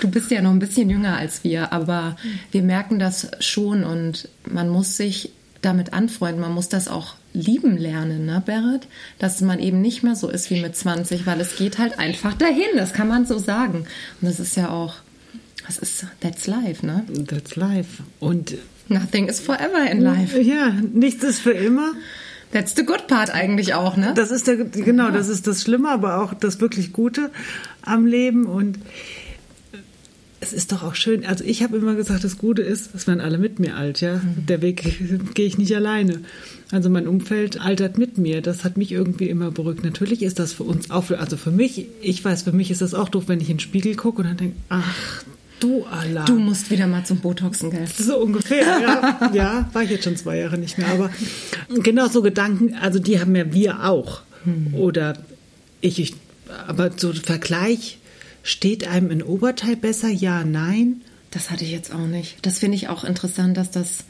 du 0.00 0.08
bist 0.08 0.30
ja 0.30 0.40
noch 0.40 0.50
ein 0.52 0.60
bisschen 0.60 0.88
jünger 0.88 1.16
als 1.16 1.42
wir, 1.44 1.72
aber 1.72 2.16
wir 2.52 2.62
merken 2.62 2.98
das 2.98 3.30
schon 3.40 3.82
und 3.82 4.28
man 4.48 4.68
muss 4.68 4.96
sich 4.96 5.32
damit 5.62 5.92
anfreunden. 5.92 6.40
Man 6.40 6.52
muss 6.52 6.68
das 6.68 6.88
auch 6.88 7.14
lieben 7.32 7.76
lernen, 7.76 8.26
ne, 8.26 8.42
Berit? 8.44 8.86
Dass 9.18 9.40
man 9.40 9.58
eben 9.58 9.80
nicht 9.80 10.02
mehr 10.02 10.16
so 10.16 10.28
ist 10.28 10.50
wie 10.50 10.60
mit 10.60 10.76
20, 10.76 11.26
weil 11.26 11.40
es 11.40 11.56
geht 11.56 11.78
halt 11.78 11.98
einfach 11.98 12.34
dahin. 12.34 12.76
Das 12.76 12.92
kann 12.92 13.08
man 13.08 13.26
so 13.26 13.38
sagen. 13.38 13.86
Und 14.20 14.28
das 14.28 14.40
ist 14.40 14.56
ja 14.56 14.70
auch, 14.70 14.94
das 15.66 15.78
ist, 15.78 16.06
that's 16.20 16.46
life, 16.46 16.84
ne? 16.84 17.04
That's 17.26 17.56
life. 17.56 18.02
Und 18.20 18.54
nothing 18.88 19.28
is 19.28 19.40
forever 19.40 19.90
in 19.90 20.00
life. 20.00 20.40
Ja, 20.40 20.70
nichts 20.70 21.24
ist 21.24 21.40
für 21.40 21.52
immer. 21.52 21.92
That's 22.52 22.74
the 22.74 22.84
good 22.84 23.08
part 23.08 23.30
eigentlich 23.30 23.74
auch, 23.74 23.96
ne? 23.96 24.12
Das 24.14 24.30
ist 24.30 24.46
der, 24.46 24.56
genau, 24.56 25.10
das 25.10 25.28
ist 25.28 25.46
das 25.46 25.62
Schlimme, 25.62 25.90
aber 25.90 26.22
auch 26.22 26.32
das 26.32 26.60
wirklich 26.60 26.94
Gute 26.94 27.30
am 27.82 28.06
Leben 28.06 28.46
und 28.46 28.78
es 30.48 30.54
ist 30.54 30.72
doch 30.72 30.82
auch 30.82 30.94
schön. 30.94 31.26
Also 31.26 31.44
ich 31.44 31.62
habe 31.62 31.76
immer 31.76 31.94
gesagt, 31.94 32.24
das 32.24 32.38
Gute 32.38 32.62
ist, 32.62 32.94
es 32.94 33.06
werden 33.06 33.20
alle 33.20 33.38
mit 33.38 33.58
mir 33.58 33.76
alt, 33.76 34.00
ja. 34.00 34.16
Mhm. 34.16 34.46
Der 34.46 34.62
Weg 34.62 34.98
gehe 35.34 35.46
ich 35.46 35.58
nicht 35.58 35.74
alleine. 35.74 36.20
Also 36.70 36.88
mein 36.90 37.06
Umfeld 37.06 37.60
altert 37.60 37.98
mit 37.98 38.18
mir. 38.18 38.40
Das 38.40 38.64
hat 38.64 38.76
mich 38.76 38.92
irgendwie 38.92 39.28
immer 39.28 39.50
beruhigt. 39.50 39.84
Natürlich 39.84 40.22
ist 40.22 40.38
das 40.38 40.54
für 40.54 40.64
uns 40.64 40.90
auch, 40.90 41.10
also 41.10 41.36
für 41.36 41.50
mich, 41.50 41.86
ich 42.00 42.24
weiß, 42.24 42.42
für 42.42 42.52
mich 42.52 42.70
ist 42.70 42.80
das 42.80 42.94
auch 42.94 43.08
doof, 43.08 43.24
wenn 43.26 43.40
ich 43.40 43.50
in 43.50 43.56
den 43.56 43.60
Spiegel 43.60 43.94
gucke 43.94 44.22
und 44.22 44.28
dann 44.28 44.36
denke, 44.36 44.56
ach, 44.70 45.24
du 45.60 45.84
Allah. 45.84 46.24
Du 46.24 46.38
musst 46.38 46.70
wieder 46.70 46.86
mal 46.86 47.04
zum 47.04 47.18
Botoxen, 47.18 47.70
gell? 47.70 47.86
So 47.86 48.18
ungefähr, 48.18 48.80
ja. 48.80 49.30
ja, 49.34 49.70
war 49.72 49.82
ich 49.82 49.90
jetzt 49.90 50.04
schon 50.04 50.16
zwei 50.16 50.38
Jahre 50.38 50.56
nicht 50.56 50.78
mehr. 50.78 50.88
Aber 50.88 51.10
genau 51.82 52.08
so 52.08 52.22
Gedanken, 52.22 52.74
also 52.74 52.98
die 52.98 53.20
haben 53.20 53.36
ja 53.36 53.52
wir 53.52 53.84
auch. 53.84 54.22
Mhm. 54.44 54.74
Oder 54.74 55.18
ich, 55.80 55.98
ich, 55.98 56.14
aber 56.66 56.90
so 56.96 57.12
Vergleich 57.12 57.97
Steht 58.48 58.88
einem 58.88 59.10
ein 59.10 59.22
Oberteil 59.22 59.76
besser? 59.76 60.08
Ja, 60.08 60.42
nein? 60.42 61.02
Das 61.30 61.50
hatte 61.50 61.64
ich 61.64 61.70
jetzt 61.70 61.92
auch 61.92 62.06
nicht. 62.06 62.38
Das 62.46 62.60
finde 62.60 62.76
ich 62.76 62.88
auch 62.88 63.04
interessant, 63.04 63.58
dass 63.58 63.70
das 63.70 64.06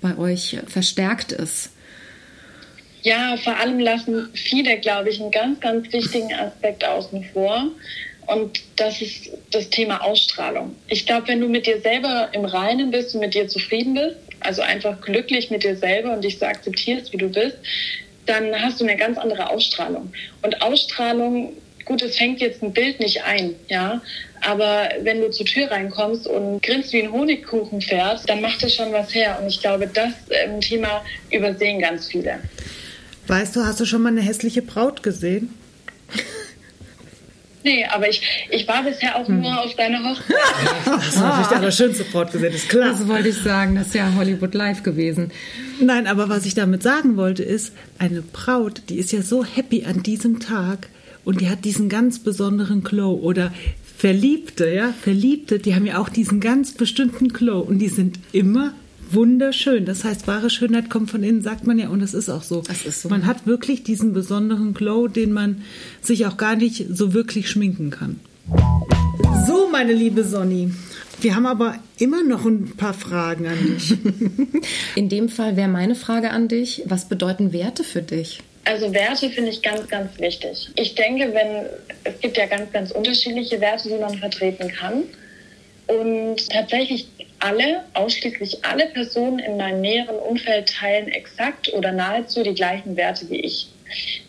bei 0.00 0.18
euch 0.18 0.58
verstärkt 0.66 1.30
ist. 1.30 1.70
Ja, 3.02 3.36
vor 3.36 3.56
allem 3.56 3.78
lassen 3.78 4.30
viele, 4.34 4.80
glaube 4.80 5.10
ich, 5.10 5.20
einen 5.20 5.30
ganz, 5.30 5.60
ganz 5.60 5.92
wichtigen 5.92 6.34
Aspekt 6.34 6.84
außen 6.84 7.24
vor. 7.32 7.68
Und 8.26 8.60
das 8.74 9.00
ist 9.00 9.30
das 9.52 9.70
Thema 9.70 10.02
Ausstrahlung. 10.02 10.74
Ich 10.88 11.06
glaube, 11.06 11.28
wenn 11.28 11.40
du 11.40 11.48
mit 11.48 11.68
dir 11.68 11.80
selber 11.80 12.30
im 12.32 12.46
Reinen 12.46 12.90
bist 12.90 13.14
und 13.14 13.20
mit 13.20 13.34
dir 13.34 13.46
zufrieden 13.46 13.94
bist, 13.94 14.16
also 14.40 14.60
einfach 14.60 15.00
glücklich 15.02 15.52
mit 15.52 15.62
dir 15.62 15.76
selber 15.76 16.14
und 16.14 16.24
dich 16.24 16.40
so 16.40 16.46
akzeptierst, 16.46 17.12
wie 17.12 17.18
du 17.18 17.28
bist, 17.28 17.56
dann 18.26 18.60
hast 18.60 18.80
du 18.80 18.84
eine 18.84 18.96
ganz 18.96 19.18
andere 19.18 19.48
Ausstrahlung. 19.48 20.12
Und 20.42 20.62
Ausstrahlung 20.62 21.52
gut, 21.88 22.02
es 22.02 22.18
fängt 22.18 22.40
jetzt 22.40 22.62
ein 22.62 22.72
Bild 22.72 23.00
nicht 23.00 23.24
ein, 23.24 23.54
ja, 23.68 24.00
aber 24.42 24.90
wenn 25.02 25.20
du 25.20 25.30
zur 25.30 25.46
Tür 25.46 25.70
reinkommst 25.70 26.26
und 26.26 26.62
grinst 26.62 26.92
wie 26.92 27.02
ein 27.02 27.10
Honigkuchen 27.10 27.80
fährst, 27.80 28.28
dann 28.28 28.40
macht 28.40 28.62
das 28.62 28.74
schon 28.74 28.92
was 28.92 29.12
her. 29.14 29.38
Und 29.40 29.48
ich 29.48 29.60
glaube, 29.60 29.88
das 29.92 30.12
ähm, 30.30 30.60
Thema 30.60 31.02
übersehen 31.32 31.80
ganz 31.80 32.06
viele. 32.06 32.38
Weißt 33.26 33.56
du, 33.56 33.64
hast 33.64 33.80
du 33.80 33.86
schon 33.86 34.02
mal 34.02 34.10
eine 34.10 34.20
hässliche 34.20 34.62
Braut 34.62 35.02
gesehen? 35.02 35.54
Nee, 37.64 37.84
aber 37.84 38.08
ich, 38.08 38.22
ich 38.50 38.66
war 38.68 38.84
bisher 38.84 39.16
auch 39.16 39.26
hm. 39.26 39.40
nur 39.40 39.60
auf 39.60 39.74
deiner 39.74 39.98
Hochzeit. 40.02 40.36
das 40.86 41.08
ist 41.08 41.16
natürlich 41.16 41.48
die 41.48 41.54
allerschönste 41.56 42.04
Braut 42.04 42.30
gesehen, 42.30 42.54
ist 42.54 42.68
klar. 42.68 42.90
Das 42.90 43.06
wollte 43.08 43.28
ich 43.28 43.34
sagen, 43.34 43.74
das 43.74 43.88
ist 43.88 43.94
ja 43.96 44.14
Hollywood 44.16 44.54
Live 44.54 44.84
gewesen. 44.84 45.32
Nein, 45.80 46.06
aber 46.06 46.28
was 46.28 46.46
ich 46.46 46.54
damit 46.54 46.84
sagen 46.84 47.16
wollte 47.16 47.42
ist, 47.42 47.72
eine 47.98 48.22
Braut, 48.22 48.82
die 48.88 48.96
ist 48.96 49.10
ja 49.10 49.22
so 49.22 49.44
happy 49.44 49.84
an 49.84 50.04
diesem 50.04 50.38
Tag, 50.38 50.88
und 51.28 51.42
die 51.42 51.50
hat 51.50 51.66
diesen 51.66 51.90
ganz 51.90 52.20
besonderen 52.20 52.82
Glow 52.82 53.12
oder 53.12 53.52
Verliebte, 53.98 54.72
ja, 54.72 54.94
Verliebte, 54.98 55.58
die 55.58 55.74
haben 55.74 55.84
ja 55.84 55.98
auch 55.98 56.08
diesen 56.08 56.40
ganz 56.40 56.72
bestimmten 56.72 57.28
Glow 57.28 57.60
und 57.60 57.80
die 57.80 57.90
sind 57.90 58.18
immer 58.32 58.72
wunderschön. 59.10 59.84
Das 59.84 60.04
heißt, 60.04 60.26
wahre 60.26 60.48
Schönheit 60.48 60.88
kommt 60.88 61.10
von 61.10 61.22
innen, 61.22 61.42
sagt 61.42 61.66
man 61.66 61.78
ja, 61.78 61.90
und 61.90 62.00
das 62.00 62.14
ist 62.14 62.30
auch 62.30 62.42
so. 62.42 62.62
Das 62.62 62.86
ist 62.86 63.02
so. 63.02 63.10
Man 63.10 63.26
hat 63.26 63.46
wirklich 63.46 63.82
diesen 63.82 64.14
besonderen 64.14 64.72
Glow, 64.72 65.06
den 65.06 65.32
man 65.32 65.60
sich 66.00 66.24
auch 66.24 66.38
gar 66.38 66.56
nicht 66.56 66.86
so 66.96 67.12
wirklich 67.12 67.50
schminken 67.50 67.90
kann. 67.90 68.20
So, 69.46 69.68
meine 69.70 69.92
liebe 69.92 70.24
Sonny. 70.24 70.70
Wir 71.20 71.36
haben 71.36 71.44
aber 71.44 71.74
immer 71.98 72.24
noch 72.24 72.46
ein 72.46 72.72
paar 72.74 72.94
Fragen 72.94 73.48
an 73.48 73.58
dich. 73.66 73.98
In 74.94 75.10
dem 75.10 75.28
Fall 75.28 75.58
wäre 75.58 75.68
meine 75.68 75.94
Frage 75.94 76.30
an 76.30 76.48
dich, 76.48 76.84
was 76.86 77.06
bedeuten 77.06 77.52
Werte 77.52 77.84
für 77.84 78.00
dich? 78.00 78.40
Also 78.68 78.92
Werte 78.92 79.30
finde 79.30 79.50
ich 79.50 79.62
ganz, 79.62 79.88
ganz 79.88 80.18
wichtig. 80.20 80.68
Ich 80.76 80.94
denke, 80.94 81.32
wenn 81.32 81.64
es 82.04 82.20
gibt 82.20 82.36
ja 82.36 82.44
ganz, 82.44 82.70
ganz 82.70 82.90
unterschiedliche 82.90 83.58
Werte, 83.62 83.88
die 83.88 83.94
man 83.94 84.18
vertreten 84.18 84.68
kann. 84.68 85.04
Und 85.86 86.50
tatsächlich 86.50 87.08
alle, 87.38 87.84
ausschließlich 87.94 88.62
alle 88.66 88.84
Personen 88.88 89.38
in 89.38 89.56
meinem 89.56 89.80
näheren 89.80 90.16
Umfeld 90.16 90.68
teilen 90.68 91.08
exakt 91.08 91.72
oder 91.72 91.92
nahezu 91.92 92.42
die 92.42 92.52
gleichen 92.52 92.94
Werte 92.94 93.30
wie 93.30 93.40
ich. 93.40 93.68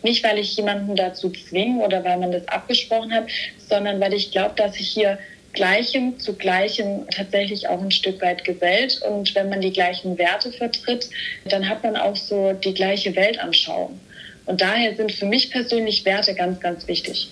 Nicht, 0.02 0.24
weil 0.24 0.38
ich 0.38 0.56
jemanden 0.56 0.96
dazu 0.96 1.28
zwinge 1.28 1.84
oder 1.84 2.02
weil 2.02 2.16
man 2.16 2.32
das 2.32 2.48
abgesprochen 2.48 3.12
hat, 3.12 3.24
sondern 3.68 4.00
weil 4.00 4.14
ich 4.14 4.30
glaube, 4.30 4.54
dass 4.56 4.74
ich 4.80 4.88
hier 4.88 5.18
Gleichem 5.52 6.18
zu 6.18 6.32
Gleichem 6.32 7.06
tatsächlich 7.10 7.68
auch 7.68 7.82
ein 7.82 7.90
Stück 7.90 8.22
weit 8.22 8.42
gesellt. 8.44 9.02
Und 9.02 9.34
wenn 9.34 9.50
man 9.50 9.60
die 9.60 9.72
gleichen 9.72 10.16
Werte 10.16 10.50
vertritt, 10.50 11.10
dann 11.44 11.68
hat 11.68 11.82
man 11.82 11.98
auch 11.98 12.16
so 12.16 12.54
die 12.54 12.72
gleiche 12.72 13.14
Weltanschauung. 13.14 14.00
Und 14.46 14.60
daher 14.60 14.96
sind 14.96 15.12
für 15.12 15.26
mich 15.26 15.50
persönlich 15.50 16.04
Werte 16.04 16.34
ganz, 16.34 16.60
ganz 16.60 16.86
wichtig. 16.88 17.30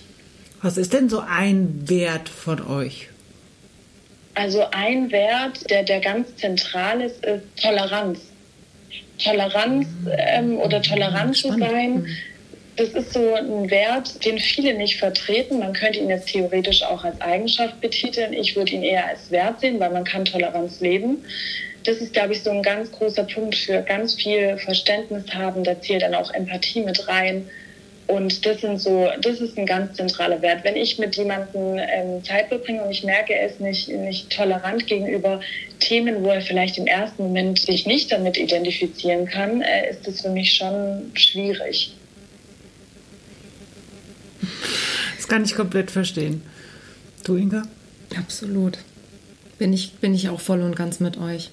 Was 0.61 0.77
ist 0.77 0.93
denn 0.93 1.09
so 1.09 1.19
ein 1.19 1.89
Wert 1.89 2.29
von 2.29 2.65
euch? 2.65 3.07
Also 4.35 4.63
ein 4.71 5.11
Wert, 5.11 5.69
der, 5.69 5.83
der 5.83 5.99
ganz 5.99 6.35
zentral 6.37 7.01
ist, 7.01 7.25
ist 7.25 7.43
Toleranz. 7.61 8.19
Toleranz 9.17 9.87
ähm, 10.17 10.57
oder 10.57 10.81
tolerant 10.81 11.35
zu 11.35 11.51
sein, 11.57 12.07
das 12.77 12.89
ist 12.89 13.11
so 13.11 13.33
ein 13.33 13.69
Wert, 13.69 14.23
den 14.23 14.39
viele 14.39 14.73
nicht 14.73 14.97
vertreten. 14.97 15.59
Man 15.59 15.73
könnte 15.73 15.99
ihn 15.99 16.07
jetzt 16.07 16.29
theoretisch 16.29 16.81
auch 16.83 17.03
als 17.03 17.19
Eigenschaft 17.19 17.81
betiteln. 17.81 18.31
Ich 18.31 18.55
würde 18.55 18.71
ihn 18.71 18.83
eher 18.83 19.05
als 19.05 19.29
Wert 19.31 19.59
sehen, 19.59 19.81
weil 19.81 19.91
man 19.91 20.05
kann 20.05 20.23
Toleranz 20.23 20.79
leben 20.79 21.17
das 21.83 21.97
ist, 21.97 22.13
glaube 22.13 22.33
ich, 22.33 22.41
so 22.41 22.51
ein 22.51 22.63
ganz 22.63 22.91
großer 22.91 23.23
Punkt 23.23 23.55
für 23.55 23.81
ganz 23.81 24.15
viel 24.15 24.57
Verständnis 24.57 25.25
haben. 25.33 25.63
Da 25.63 25.79
zählt 25.79 26.01
dann 26.01 26.15
auch 26.15 26.33
Empathie 26.33 26.81
mit 26.81 27.07
rein. 27.07 27.47
Und 28.07 28.43
das 28.43 28.61
sind 28.61 28.81
so, 28.81 29.07
das 29.21 29.39
ist 29.39 29.55
ein 29.55 29.67
ganz 29.67 29.95
zentraler 29.95 30.41
Wert. 30.41 30.63
Wenn 30.63 30.75
ich 30.75 30.97
mit 30.97 31.15
jemandem 31.15 31.77
ähm, 31.77 32.23
Zeit 32.23 32.47
verbringe 32.47 32.83
und 32.83 32.89
ich 32.89 33.03
merke, 33.03 33.35
er 33.35 33.47
ist 33.47 33.61
nicht, 33.61 33.87
nicht 33.87 34.31
tolerant 34.31 34.87
gegenüber 34.87 35.41
Themen, 35.79 36.23
wo 36.23 36.29
er 36.29 36.41
vielleicht 36.41 36.79
im 36.79 36.87
ersten 36.87 37.21
Moment 37.21 37.59
sich 37.59 37.85
nicht 37.85 38.11
damit 38.11 38.35
identifizieren 38.35 39.27
kann, 39.27 39.61
äh, 39.61 39.91
ist 39.91 40.07
das 40.07 40.21
für 40.21 40.29
mich 40.29 40.53
schon 40.53 41.11
schwierig. 41.13 41.93
Das 45.17 45.27
kann 45.27 45.43
ich 45.43 45.53
komplett 45.53 45.91
verstehen. 45.91 46.41
Du, 47.23 47.35
Inga? 47.35 47.61
Absolut. 48.17 48.79
Bin 49.59 49.71
ich, 49.71 49.93
bin 49.93 50.15
ich 50.15 50.29
auch 50.29 50.39
voll 50.39 50.61
und 50.61 50.75
ganz 50.75 50.99
mit 50.99 51.19
euch. 51.19 51.51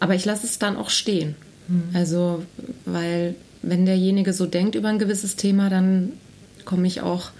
Aber 0.00 0.14
ich 0.14 0.24
lasse 0.24 0.46
es 0.46 0.58
dann 0.58 0.76
auch 0.76 0.90
stehen. 0.90 1.34
Mhm. 1.68 1.82
Also, 1.94 2.44
weil 2.84 3.34
wenn 3.62 3.86
derjenige 3.86 4.32
so 4.32 4.46
denkt 4.46 4.74
über 4.74 4.88
ein 4.88 4.98
gewisses 4.98 5.36
Thema, 5.36 5.70
dann 5.70 6.12
komme 6.64 6.86
ich 6.86 7.00
auch 7.00 7.30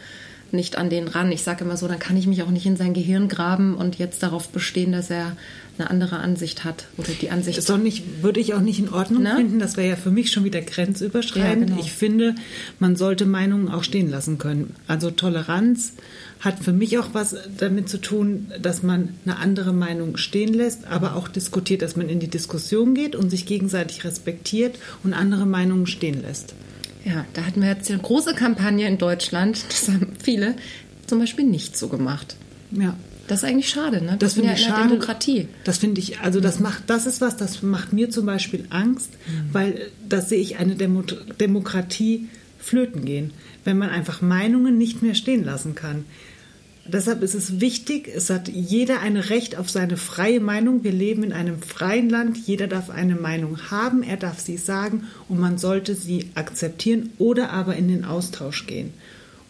nicht 0.55 0.77
an 0.77 0.91
den 0.91 1.09
ran. 1.09 1.31
Ich 1.33 1.43
sage 1.43 1.65
immer 1.65 1.77
so, 1.77 1.89
dann 1.89 1.99
kann 1.99 2.17
ich 2.17 2.27
mich 2.27 2.43
auch 2.43 2.51
nicht 2.51 2.67
in 2.67 2.77
sein 2.77 2.95
Gehirn 2.95 3.29
graben 3.29 3.75
und 3.75 3.99
jetzt 3.99 4.23
darauf 4.23 4.49
bestehen, 4.49 4.93
dass 4.93 5.11
er 5.11 5.37
eine 5.79 5.91
andere 5.91 6.19
Ansicht 6.19 6.65
hat 6.65 6.87
oder 6.97 7.11
die 7.21 7.31
Ansicht. 7.31 7.59
Das 7.59 7.77
nicht, 7.79 8.23
würde 8.23 8.41
ich 8.41 8.55
auch 8.55 8.61
nicht 8.61 8.79
in 8.79 8.89
Ordnung 8.89 9.23
Na? 9.25 9.37
finden. 9.37 9.59
Das 9.59 9.77
wäre 9.77 9.89
ja 9.89 9.97
für 9.97 10.11
mich 10.11 10.31
schon 10.31 10.45
wieder 10.45 10.61
grenzüberschreitend. 10.61 11.71
Ja, 11.71 11.75
genau. 11.77 11.81
Ich 11.81 11.93
finde, 11.93 12.35
man 12.79 12.97
sollte 12.97 13.27
Meinungen 13.27 13.69
auch 13.69 13.83
stehen 13.83 14.09
lassen 14.09 14.39
können. 14.39 14.75
Also 14.87 15.11
Toleranz 15.11 15.95
hat 16.41 16.63
für 16.63 16.73
mich 16.73 16.99
auch 16.99 17.09
was 17.13 17.37
damit 17.59 17.89
zu 17.89 18.01
tun, 18.01 18.53
dass 18.61 18.83
man 18.83 19.11
eine 19.25 19.39
andere 19.39 19.73
Meinung 19.73 20.17
stehen 20.17 20.53
lässt, 20.55 20.87
aber 20.87 21.17
auch 21.17 21.29
diskutiert, 21.29 21.83
dass 21.83 21.97
man 21.97 22.09
in 22.09 22.21
die 22.21 22.29
Diskussion 22.29 22.95
geht 22.95 23.17
und 23.17 23.31
sich 23.31 23.47
gegenseitig 23.47 24.05
respektiert 24.05 24.79
und 25.03 25.13
andere 25.15 25.47
Meinungen 25.47 25.87
stehen 25.87 26.23
lässt. 26.23 26.55
Ja, 27.05 27.27
da 27.35 27.45
hatten 27.45 27.61
wir 27.61 27.69
jetzt 27.69 27.91
eine 27.91 28.01
große 28.01 28.35
Kampagne 28.35 28.89
in 28.89 28.99
Deutschland. 28.99 29.65
Das 29.69 29.89
haben 29.89 30.13
viele 30.23 30.55
zum 31.07 31.19
Beispiel 31.19 31.45
nicht 31.45 31.77
so 31.77 31.89
gemacht. 31.89 32.37
Ja. 32.71 32.97
Das 33.27 33.43
ist 33.43 33.49
eigentlich 33.49 33.71
schade, 33.71 34.03
ne? 34.03 34.17
Das, 34.19 34.19
das 34.19 34.35
finde 34.35 34.53
ich 34.53 34.61
ja 34.61 34.69
schade. 34.69 34.89
Demokratie. 34.89 35.49
Das 35.65 35.79
finde 35.79 36.01
ich, 36.01 36.21
also 36.21 36.41
das 36.41 36.61
macht, 36.61 36.85
das 36.89 37.07
ist 37.07 37.23
was, 37.23 37.37
das 37.37 37.63
macht 37.63 37.93
mir 37.93 38.11
zum 38.11 38.27
Beispiel 38.27 38.67
Angst, 38.69 39.11
mhm. 39.27 39.49
weil 39.53 39.91
das 40.07 40.29
sehe 40.29 40.41
ich 40.41 40.59
eine 40.59 40.75
Demo 40.75 41.03
Demokratie 41.41 42.29
flöten 42.59 43.05
gehen, 43.05 43.33
wenn 43.65 43.79
man 43.79 43.89
einfach 43.89 44.21
Meinungen 44.21 44.77
nicht 44.77 45.03
mehr 45.03 45.15
stehen 45.15 45.45
lassen 45.45 45.75
kann. 45.75 46.05
Deshalb 46.87 47.23
ist 47.23 47.35
es 47.35 47.61
wichtig, 47.61 48.09
es 48.15 48.29
hat 48.29 48.49
jeder 48.49 49.01
ein 49.01 49.17
Recht 49.17 49.57
auf 49.57 49.71
seine 49.71 49.97
freie 49.97 50.41
Meinung. 50.41 50.85
Wir 50.85 50.93
leben 50.93 51.23
in 51.23 51.33
einem 51.33 51.63
freien 51.63 52.11
Land. 52.11 52.37
Jeder 52.37 52.67
darf 52.67 52.91
eine 52.91 53.15
Meinung 53.15 53.71
haben, 53.71 54.03
er 54.03 54.19
darf 54.19 54.39
sie 54.39 54.59
sagen 54.59 55.05
und 55.29 55.41
man 55.41 55.57
sollte 55.57 55.95
sie 55.95 56.31
akzeptieren 56.35 57.11
oder 57.19 57.51
aber 57.51 57.77
in 57.77 57.89
den 57.89 58.05
Austausch 58.05 58.67
gehen 58.67 58.93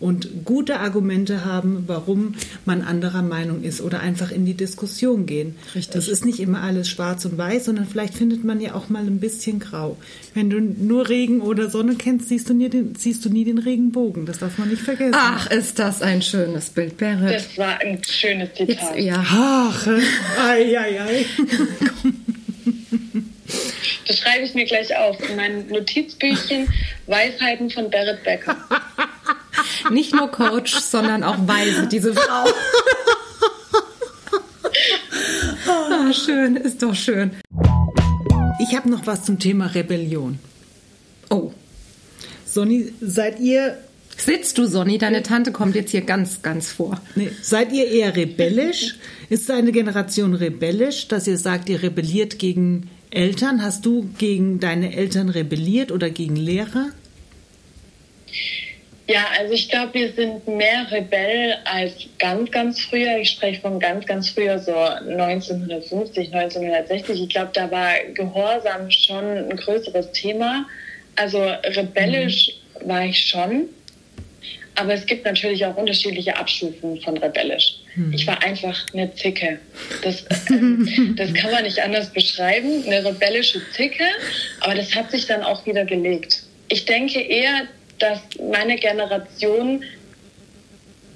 und 0.04 0.44
gute 0.44 0.80
Argumente 0.80 1.46
haben, 1.46 1.84
warum 1.86 2.34
man 2.66 2.82
anderer 2.82 3.22
Meinung 3.22 3.62
ist 3.62 3.80
oder 3.80 4.00
einfach 4.00 4.30
in 4.30 4.44
die 4.44 4.52
Diskussion 4.52 5.24
gehen. 5.24 5.56
Richtig. 5.74 5.94
Das 5.94 6.08
ist 6.08 6.26
nicht 6.26 6.40
immer 6.40 6.60
alles 6.60 6.90
schwarz 6.90 7.24
und 7.24 7.38
weiß, 7.38 7.64
sondern 7.64 7.86
vielleicht 7.86 8.12
findet 8.12 8.44
man 8.44 8.60
ja 8.60 8.74
auch 8.74 8.90
mal 8.90 9.02
ein 9.02 9.18
bisschen 9.18 9.60
grau. 9.60 9.96
Wenn 10.34 10.50
du 10.50 10.60
nur 10.60 11.08
Regen 11.08 11.40
oder 11.40 11.70
Sonne 11.70 11.94
kennst, 11.94 12.28
siehst 12.28 12.50
du 12.50 12.54
nie 12.54 12.68
den, 12.68 12.94
siehst 12.96 13.24
du 13.24 13.30
nie 13.30 13.46
den 13.46 13.56
Regenbogen. 13.56 14.26
Das 14.26 14.40
darf 14.40 14.58
man 14.58 14.68
nicht 14.68 14.82
vergessen. 14.82 15.14
Ach, 15.16 15.50
ist 15.50 15.78
das 15.78 16.02
ein 16.02 16.20
schönes 16.20 16.68
Bild, 16.68 16.98
Berit. 16.98 17.34
Das 17.34 17.56
war 17.56 17.80
ein 17.80 18.02
schönes 18.04 18.50
Zitat. 18.52 18.96
Jetzt, 18.96 19.06
ja. 19.06 19.24
Ach, 19.26 19.86
ei, 20.38 20.78
ei, 20.78 21.00
ei. 21.00 21.26
Das 24.06 24.18
schreibe 24.18 24.44
ich 24.44 24.54
mir 24.54 24.66
gleich 24.66 24.94
auf 24.96 25.16
in 25.28 25.36
mein 25.36 25.66
Notizbüchchen 25.68 26.68
Weisheiten 27.06 27.70
von 27.70 27.88
Berit 27.88 28.22
Becker. 28.22 28.56
Nicht 29.90 30.14
nur 30.14 30.28
Coach, 30.28 30.74
sondern 30.74 31.22
auch 31.22 31.46
weise, 31.46 31.86
diese 31.86 32.14
Frau. 32.14 32.44
ah, 35.68 36.12
schön, 36.12 36.56
ist 36.56 36.82
doch 36.82 36.94
schön. 36.94 37.32
Ich 38.60 38.76
habe 38.76 38.88
noch 38.90 39.06
was 39.06 39.24
zum 39.24 39.38
Thema 39.38 39.66
Rebellion. 39.66 40.38
Oh. 41.30 41.52
Sonny, 42.46 42.92
seid 43.00 43.40
ihr. 43.40 43.78
Sitzt 44.16 44.58
du, 44.58 44.66
Sonny? 44.66 44.98
Deine 44.98 45.22
Tante 45.24 45.50
kommt 45.50 45.74
jetzt 45.74 45.90
hier 45.90 46.02
ganz, 46.02 46.40
ganz 46.42 46.70
vor. 46.70 47.00
Nee, 47.16 47.30
seid 47.42 47.72
ihr 47.72 47.88
eher 47.88 48.14
rebellisch? 48.14 48.94
Ist 49.28 49.48
deine 49.48 49.72
Generation 49.72 50.34
rebellisch, 50.34 51.08
dass 51.08 51.26
ihr 51.26 51.36
sagt, 51.36 51.68
ihr 51.68 51.82
rebelliert 51.82 52.38
gegen 52.38 52.88
Eltern? 53.10 53.62
Hast 53.62 53.84
du 53.84 54.08
gegen 54.18 54.60
deine 54.60 54.94
Eltern 54.94 55.28
rebelliert 55.28 55.90
oder 55.90 56.10
gegen 56.10 56.36
Lehrer? 56.36 56.90
Ja, 59.06 59.26
also 59.38 59.52
ich 59.52 59.68
glaube, 59.68 59.92
wir 59.94 60.12
sind 60.12 60.48
mehr 60.48 60.90
Rebell 60.90 61.56
als 61.64 61.92
ganz, 62.18 62.50
ganz 62.50 62.80
früher. 62.80 63.18
Ich 63.18 63.30
spreche 63.30 63.60
von 63.60 63.78
ganz, 63.78 64.06
ganz 64.06 64.30
früher, 64.30 64.58
so 64.58 64.74
1950, 64.74 66.34
1960. 66.34 67.22
Ich 67.22 67.28
glaube, 67.28 67.50
da 67.52 67.70
war 67.70 67.92
Gehorsam 68.14 68.90
schon 68.90 69.24
ein 69.24 69.56
größeres 69.56 70.12
Thema. 70.12 70.66
Also 71.16 71.38
rebellisch 71.42 72.50
mhm. 72.80 72.88
war 72.88 73.04
ich 73.04 73.26
schon. 73.26 73.68
Aber 74.76 74.94
es 74.94 75.06
gibt 75.06 75.24
natürlich 75.24 75.64
auch 75.66 75.76
unterschiedliche 75.76 76.36
Abstufungen 76.36 77.00
von 77.02 77.16
rebellisch. 77.18 77.76
Mhm. 77.94 78.12
Ich 78.12 78.26
war 78.26 78.42
einfach 78.42 78.86
eine 78.94 79.14
Zicke. 79.14 79.58
Das, 80.02 80.22
äh, 80.22 80.34
das 81.16 81.32
kann 81.34 81.50
man 81.52 81.64
nicht 81.64 81.80
anders 81.80 82.10
beschreiben. 82.10 82.84
Eine 82.86 83.04
rebellische 83.04 83.60
Zicke. 83.72 84.04
Aber 84.60 84.74
das 84.74 84.94
hat 84.94 85.10
sich 85.10 85.26
dann 85.26 85.42
auch 85.42 85.64
wieder 85.66 85.84
gelegt. 85.84 86.42
Ich 86.68 86.86
denke 86.86 87.20
eher, 87.20 87.68
dass 87.98 88.20
meine 88.50 88.76
Generation 88.76 89.84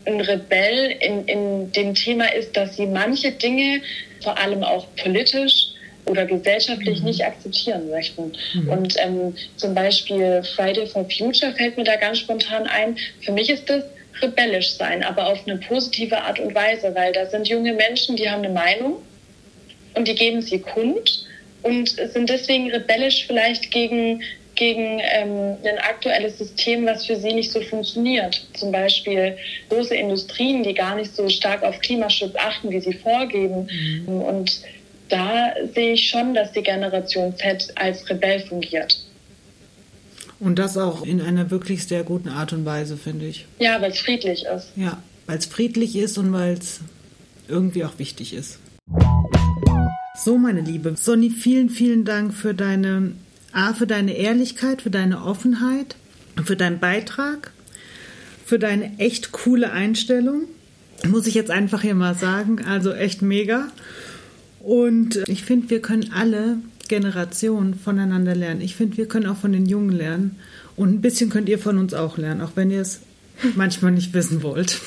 ein 0.07 0.21
Rebell 0.21 0.97
in, 1.01 1.27
in 1.27 1.73
dem 1.73 1.95
Thema 1.95 2.33
ist, 2.33 2.57
dass 2.57 2.77
sie 2.77 2.87
manche 2.87 3.33
Dinge, 3.33 3.83
vor 4.23 4.39
allem 4.39 4.63
auch 4.65 4.87
politisch 4.97 5.69
oder 6.07 6.25
gesellschaftlich, 6.25 7.01
mhm. 7.01 7.07
nicht 7.07 7.25
akzeptieren 7.25 7.91
möchten. 7.91 8.33
Mhm. 8.55 8.69
Und 8.69 8.95
ähm, 8.99 9.35
zum 9.57 9.75
Beispiel 9.75 10.43
Friday 10.57 10.87
for 10.87 11.07
Future 11.11 11.53
fällt 11.53 11.77
mir 11.77 11.85
da 11.85 11.97
ganz 11.97 12.19
spontan 12.19 12.67
ein. 12.67 12.97
Für 13.21 13.33
mich 13.33 13.51
ist 13.51 13.69
das 13.69 13.85
rebellisch 14.21 14.73
sein, 14.73 15.05
aber 15.05 15.27
auf 15.27 15.47
eine 15.47 15.59
positive 15.59 16.19
Art 16.19 16.41
und 16.41 16.55
Weise, 16.55 16.95
weil 16.95 17.13
da 17.13 17.27
sind 17.27 17.47
junge 17.49 17.73
Menschen, 17.75 18.17
die 18.17 18.29
haben 18.29 18.43
eine 18.43 18.53
Meinung 18.53 18.97
und 19.95 20.09
die 20.09 20.15
geben 20.15 20.43
sie 20.43 20.61
kund 20.61 21.25
und 21.63 21.89
sind 21.89 22.29
deswegen 22.29 22.71
rebellisch 22.71 23.27
vielleicht 23.27 23.71
gegen 23.71 24.23
gegen 24.59 25.01
ähm, 25.01 25.57
ein 25.63 25.79
aktuelles 25.79 26.39
System, 26.39 26.85
was 26.85 27.07
für 27.07 27.17
sie 27.17 27.33
nicht 27.33 27.51
so 27.51 27.61
funktioniert. 27.63 28.47
Zum 28.55 28.73
Beispiel 28.73 29.37
große 29.71 29.95
Industrien, 29.95 30.63
die 30.63 30.75
gar 30.75 30.97
nicht 30.97 31.15
so 31.15 31.29
stark 31.29 31.63
auf 31.63 31.79
Klimaschutz 31.81 32.35
achten, 32.37 32.71
wie 32.71 32.81
sie 32.81 32.93
vorgeben. 32.93 33.69
Mhm. 34.07 34.09
Und 34.09 34.61
da 35.09 35.53
sehe 35.75 35.95
ich 35.95 36.09
schon, 36.09 36.35
dass 36.35 36.53
die 36.53 36.63
Generation 36.63 37.35
Z 37.37 37.69
als 37.77 38.09
Rebell 38.11 38.41
fungiert. 38.41 39.01
Und 40.41 40.59
das 40.59 40.77
auch 40.77 41.05
in 41.05 41.21
einer 41.21 41.51
wirklich 41.51 41.87
sehr 41.87 42.05
guten 42.05 42.29
Art 42.29 42.53
und 42.53 42.65
Weise, 42.65 42.97
finde 42.97 43.27
ich. 43.27 43.47
Ja, 43.59 43.81
weil 43.81 43.91
es 43.93 43.99
friedlich 43.99 44.45
ist. 44.45 44.73
Ja, 44.77 45.03
weil 45.27 45.39
es 45.39 45.47
friedlich 45.47 45.97
ist 45.97 46.19
und 46.19 46.33
weil 46.33 46.55
es 46.55 46.81
irgendwie 47.49 47.85
auch 47.85 47.99
wichtig 47.99 48.35
ist. 48.35 48.59
So, 50.25 50.37
meine 50.37 50.61
Liebe. 50.61 50.95
Sonny, 50.97 51.31
vielen, 51.31 51.71
vielen 51.71 52.05
Dank 52.05 52.35
für 52.35 52.55
deine 52.55 53.13
A, 53.53 53.73
für 53.75 53.87
deine 53.87 54.17
Ehrlichkeit, 54.17 54.83
für 54.83 54.91
deine 54.91 55.23
Offenheit, 55.23 55.97
für 56.45 56.57
deinen 56.57 56.79
Beitrag, 56.79 57.53
für 58.45 58.59
deine 58.59 58.99
echt 58.99 59.33
coole 59.33 59.73
Einstellung. 59.73 60.43
Muss 61.07 61.27
ich 61.27 61.35
jetzt 61.35 61.51
einfach 61.51 61.83
hier 61.83 61.95
mal 61.95 62.15
sagen. 62.15 62.65
Also 62.65 62.93
echt 62.93 63.23
mega. 63.23 63.69
Und 64.61 65.17
ich 65.29 65.45
finde, 65.45 65.71
wir 65.71 65.81
können 65.81 66.11
alle 66.13 66.59
Generationen 66.89 67.75
voneinander 67.75 68.35
lernen. 68.35 68.61
Ich 68.61 68.75
finde, 68.75 68.97
wir 68.97 69.07
können 69.07 69.27
auch 69.27 69.37
von 69.37 69.53
den 69.53 69.67
Jungen 69.67 69.93
lernen. 69.93 70.37
Und 70.77 70.91
ein 70.95 71.01
bisschen 71.01 71.31
könnt 71.31 71.49
ihr 71.49 71.59
von 71.59 71.79
uns 71.79 71.95
auch 71.95 72.19
lernen, 72.19 72.41
auch 72.41 72.53
wenn 72.55 72.71
ihr 72.71 72.81
es 72.81 73.01
manchmal 73.55 73.93
nicht 73.93 74.15
wissen 74.15 74.43
wollt. 74.43 74.81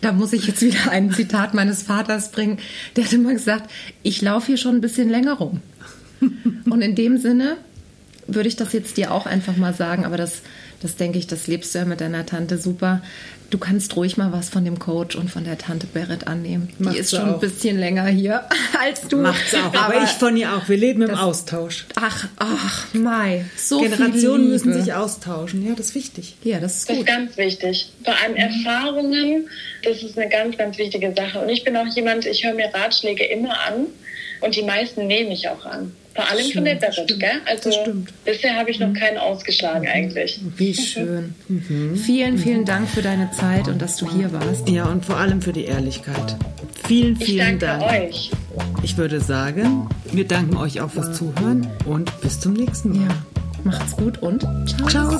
Da 0.00 0.12
muss 0.12 0.32
ich 0.32 0.46
jetzt 0.46 0.62
wieder 0.62 0.90
ein 0.90 1.12
Zitat 1.12 1.54
meines 1.54 1.82
Vaters 1.82 2.32
bringen. 2.32 2.58
Der 2.96 3.04
hat 3.04 3.12
immer 3.12 3.32
gesagt, 3.32 3.70
ich 4.02 4.20
laufe 4.22 4.48
hier 4.48 4.56
schon 4.56 4.76
ein 4.76 4.80
bisschen 4.80 5.08
länger 5.08 5.34
rum. 5.34 5.60
Und 6.70 6.82
in 6.82 6.94
dem 6.94 7.18
Sinne 7.18 7.56
würde 8.26 8.48
ich 8.48 8.56
das 8.56 8.72
jetzt 8.72 8.96
dir 8.96 9.12
auch 9.12 9.26
einfach 9.26 9.56
mal 9.56 9.74
sagen, 9.74 10.04
aber 10.04 10.16
das, 10.16 10.42
das 10.82 10.96
denke 10.96 11.18
ich, 11.18 11.26
das 11.26 11.46
lebst 11.46 11.74
du 11.74 11.80
ja 11.80 11.84
mit 11.84 12.00
deiner 12.00 12.26
Tante 12.26 12.58
super. 12.58 13.02
Du 13.50 13.58
kannst 13.58 13.96
ruhig 13.96 14.16
mal 14.16 14.30
was 14.30 14.48
von 14.48 14.64
dem 14.64 14.78
Coach 14.78 15.16
und 15.16 15.28
von 15.28 15.42
der 15.42 15.58
Tante 15.58 15.88
Berit 15.88 16.28
annehmen. 16.28 16.68
Macht 16.78 16.94
die 16.94 17.00
ist 17.00 17.10
schon 17.10 17.28
auch. 17.28 17.34
ein 17.34 17.40
bisschen 17.40 17.80
länger 17.80 18.06
hier 18.06 18.44
als 18.80 19.08
du. 19.08 19.16
Macht's 19.16 19.52
auch, 19.54 19.74
aber, 19.74 19.96
aber 19.96 20.04
ich 20.04 20.10
von 20.10 20.36
ihr 20.36 20.54
auch. 20.54 20.68
Wir 20.68 20.76
leben 20.76 21.02
im 21.02 21.16
Austausch. 21.16 21.86
Ach, 21.96 22.28
ach, 22.36 22.94
Mai. 22.94 23.44
So 23.56 23.80
Generationen 23.80 24.50
müssen 24.50 24.72
sich 24.72 24.94
austauschen. 24.94 25.66
Ja, 25.66 25.74
das 25.74 25.86
ist 25.86 25.94
wichtig. 25.96 26.36
Ja, 26.44 26.60
das 26.60 26.76
ist 26.76 26.86
gut. 26.86 26.98
Das 26.98 27.00
ist 27.00 27.06
ganz 27.06 27.36
wichtig. 27.36 27.92
Vor 28.04 28.14
allem. 28.22 28.36
Erfahrungen, 28.36 29.48
das 29.82 30.00
ist 30.04 30.16
eine 30.16 30.28
ganz, 30.30 30.56
ganz 30.56 30.78
wichtige 30.78 31.12
Sache. 31.12 31.40
Und 31.40 31.48
ich 31.48 31.64
bin 31.64 31.76
auch 31.76 31.88
jemand, 31.88 32.26
ich 32.26 32.44
höre 32.44 32.54
mir 32.54 32.72
Ratschläge 32.72 33.24
immer 33.24 33.58
an 33.66 33.86
und 34.40 34.56
die 34.56 34.62
meisten 34.62 35.06
nehme 35.06 35.32
ich 35.32 35.48
auch 35.48 35.64
an. 35.64 35.92
Vor 36.14 36.28
allem 36.28 36.40
stimmt, 36.40 36.54
von 36.54 36.64
der 36.64 36.74
Berit, 36.74 37.20
gell? 37.20 37.40
Also 37.46 37.70
bisher 38.24 38.56
habe 38.56 38.70
ich 38.70 38.80
noch 38.80 38.88
mhm. 38.88 38.94
keinen 38.94 39.18
ausgeschlagen 39.18 39.86
eigentlich. 39.86 40.40
Wie 40.56 40.74
schön. 40.74 41.34
Mhm. 41.48 41.96
Vielen, 41.96 42.38
vielen 42.38 42.64
Dank 42.64 42.88
für 42.88 43.02
deine 43.02 43.32
Zeit 43.32 43.66
und 43.66 43.82
dass 43.82 43.96
du 43.96 44.08
hier 44.08 44.32
warst. 44.32 44.68
Ja, 44.68 44.84
und 44.84 45.04
vor 45.04 45.16
allem 45.16 45.42
für 45.42 45.52
die 45.52 45.64
Ehrlichkeit. 45.64 46.36
Vielen, 46.86 47.16
vielen 47.16 47.56
ich 47.56 47.60
danke 47.60 47.66
Dank. 47.66 48.08
euch. 48.08 48.30
Ich 48.82 48.96
würde 48.96 49.20
sagen, 49.20 49.88
wir 50.12 50.26
danken 50.26 50.56
euch 50.56 50.80
auch 50.80 50.90
fürs 50.90 51.16
Zuhören 51.16 51.66
und 51.86 52.20
bis 52.20 52.38
zum 52.38 52.52
nächsten 52.52 52.90
Mal. 52.90 53.08
Ja, 53.08 53.14
macht's 53.64 53.96
gut 53.96 54.18
und 54.22 54.46
ciao. 54.88 55.18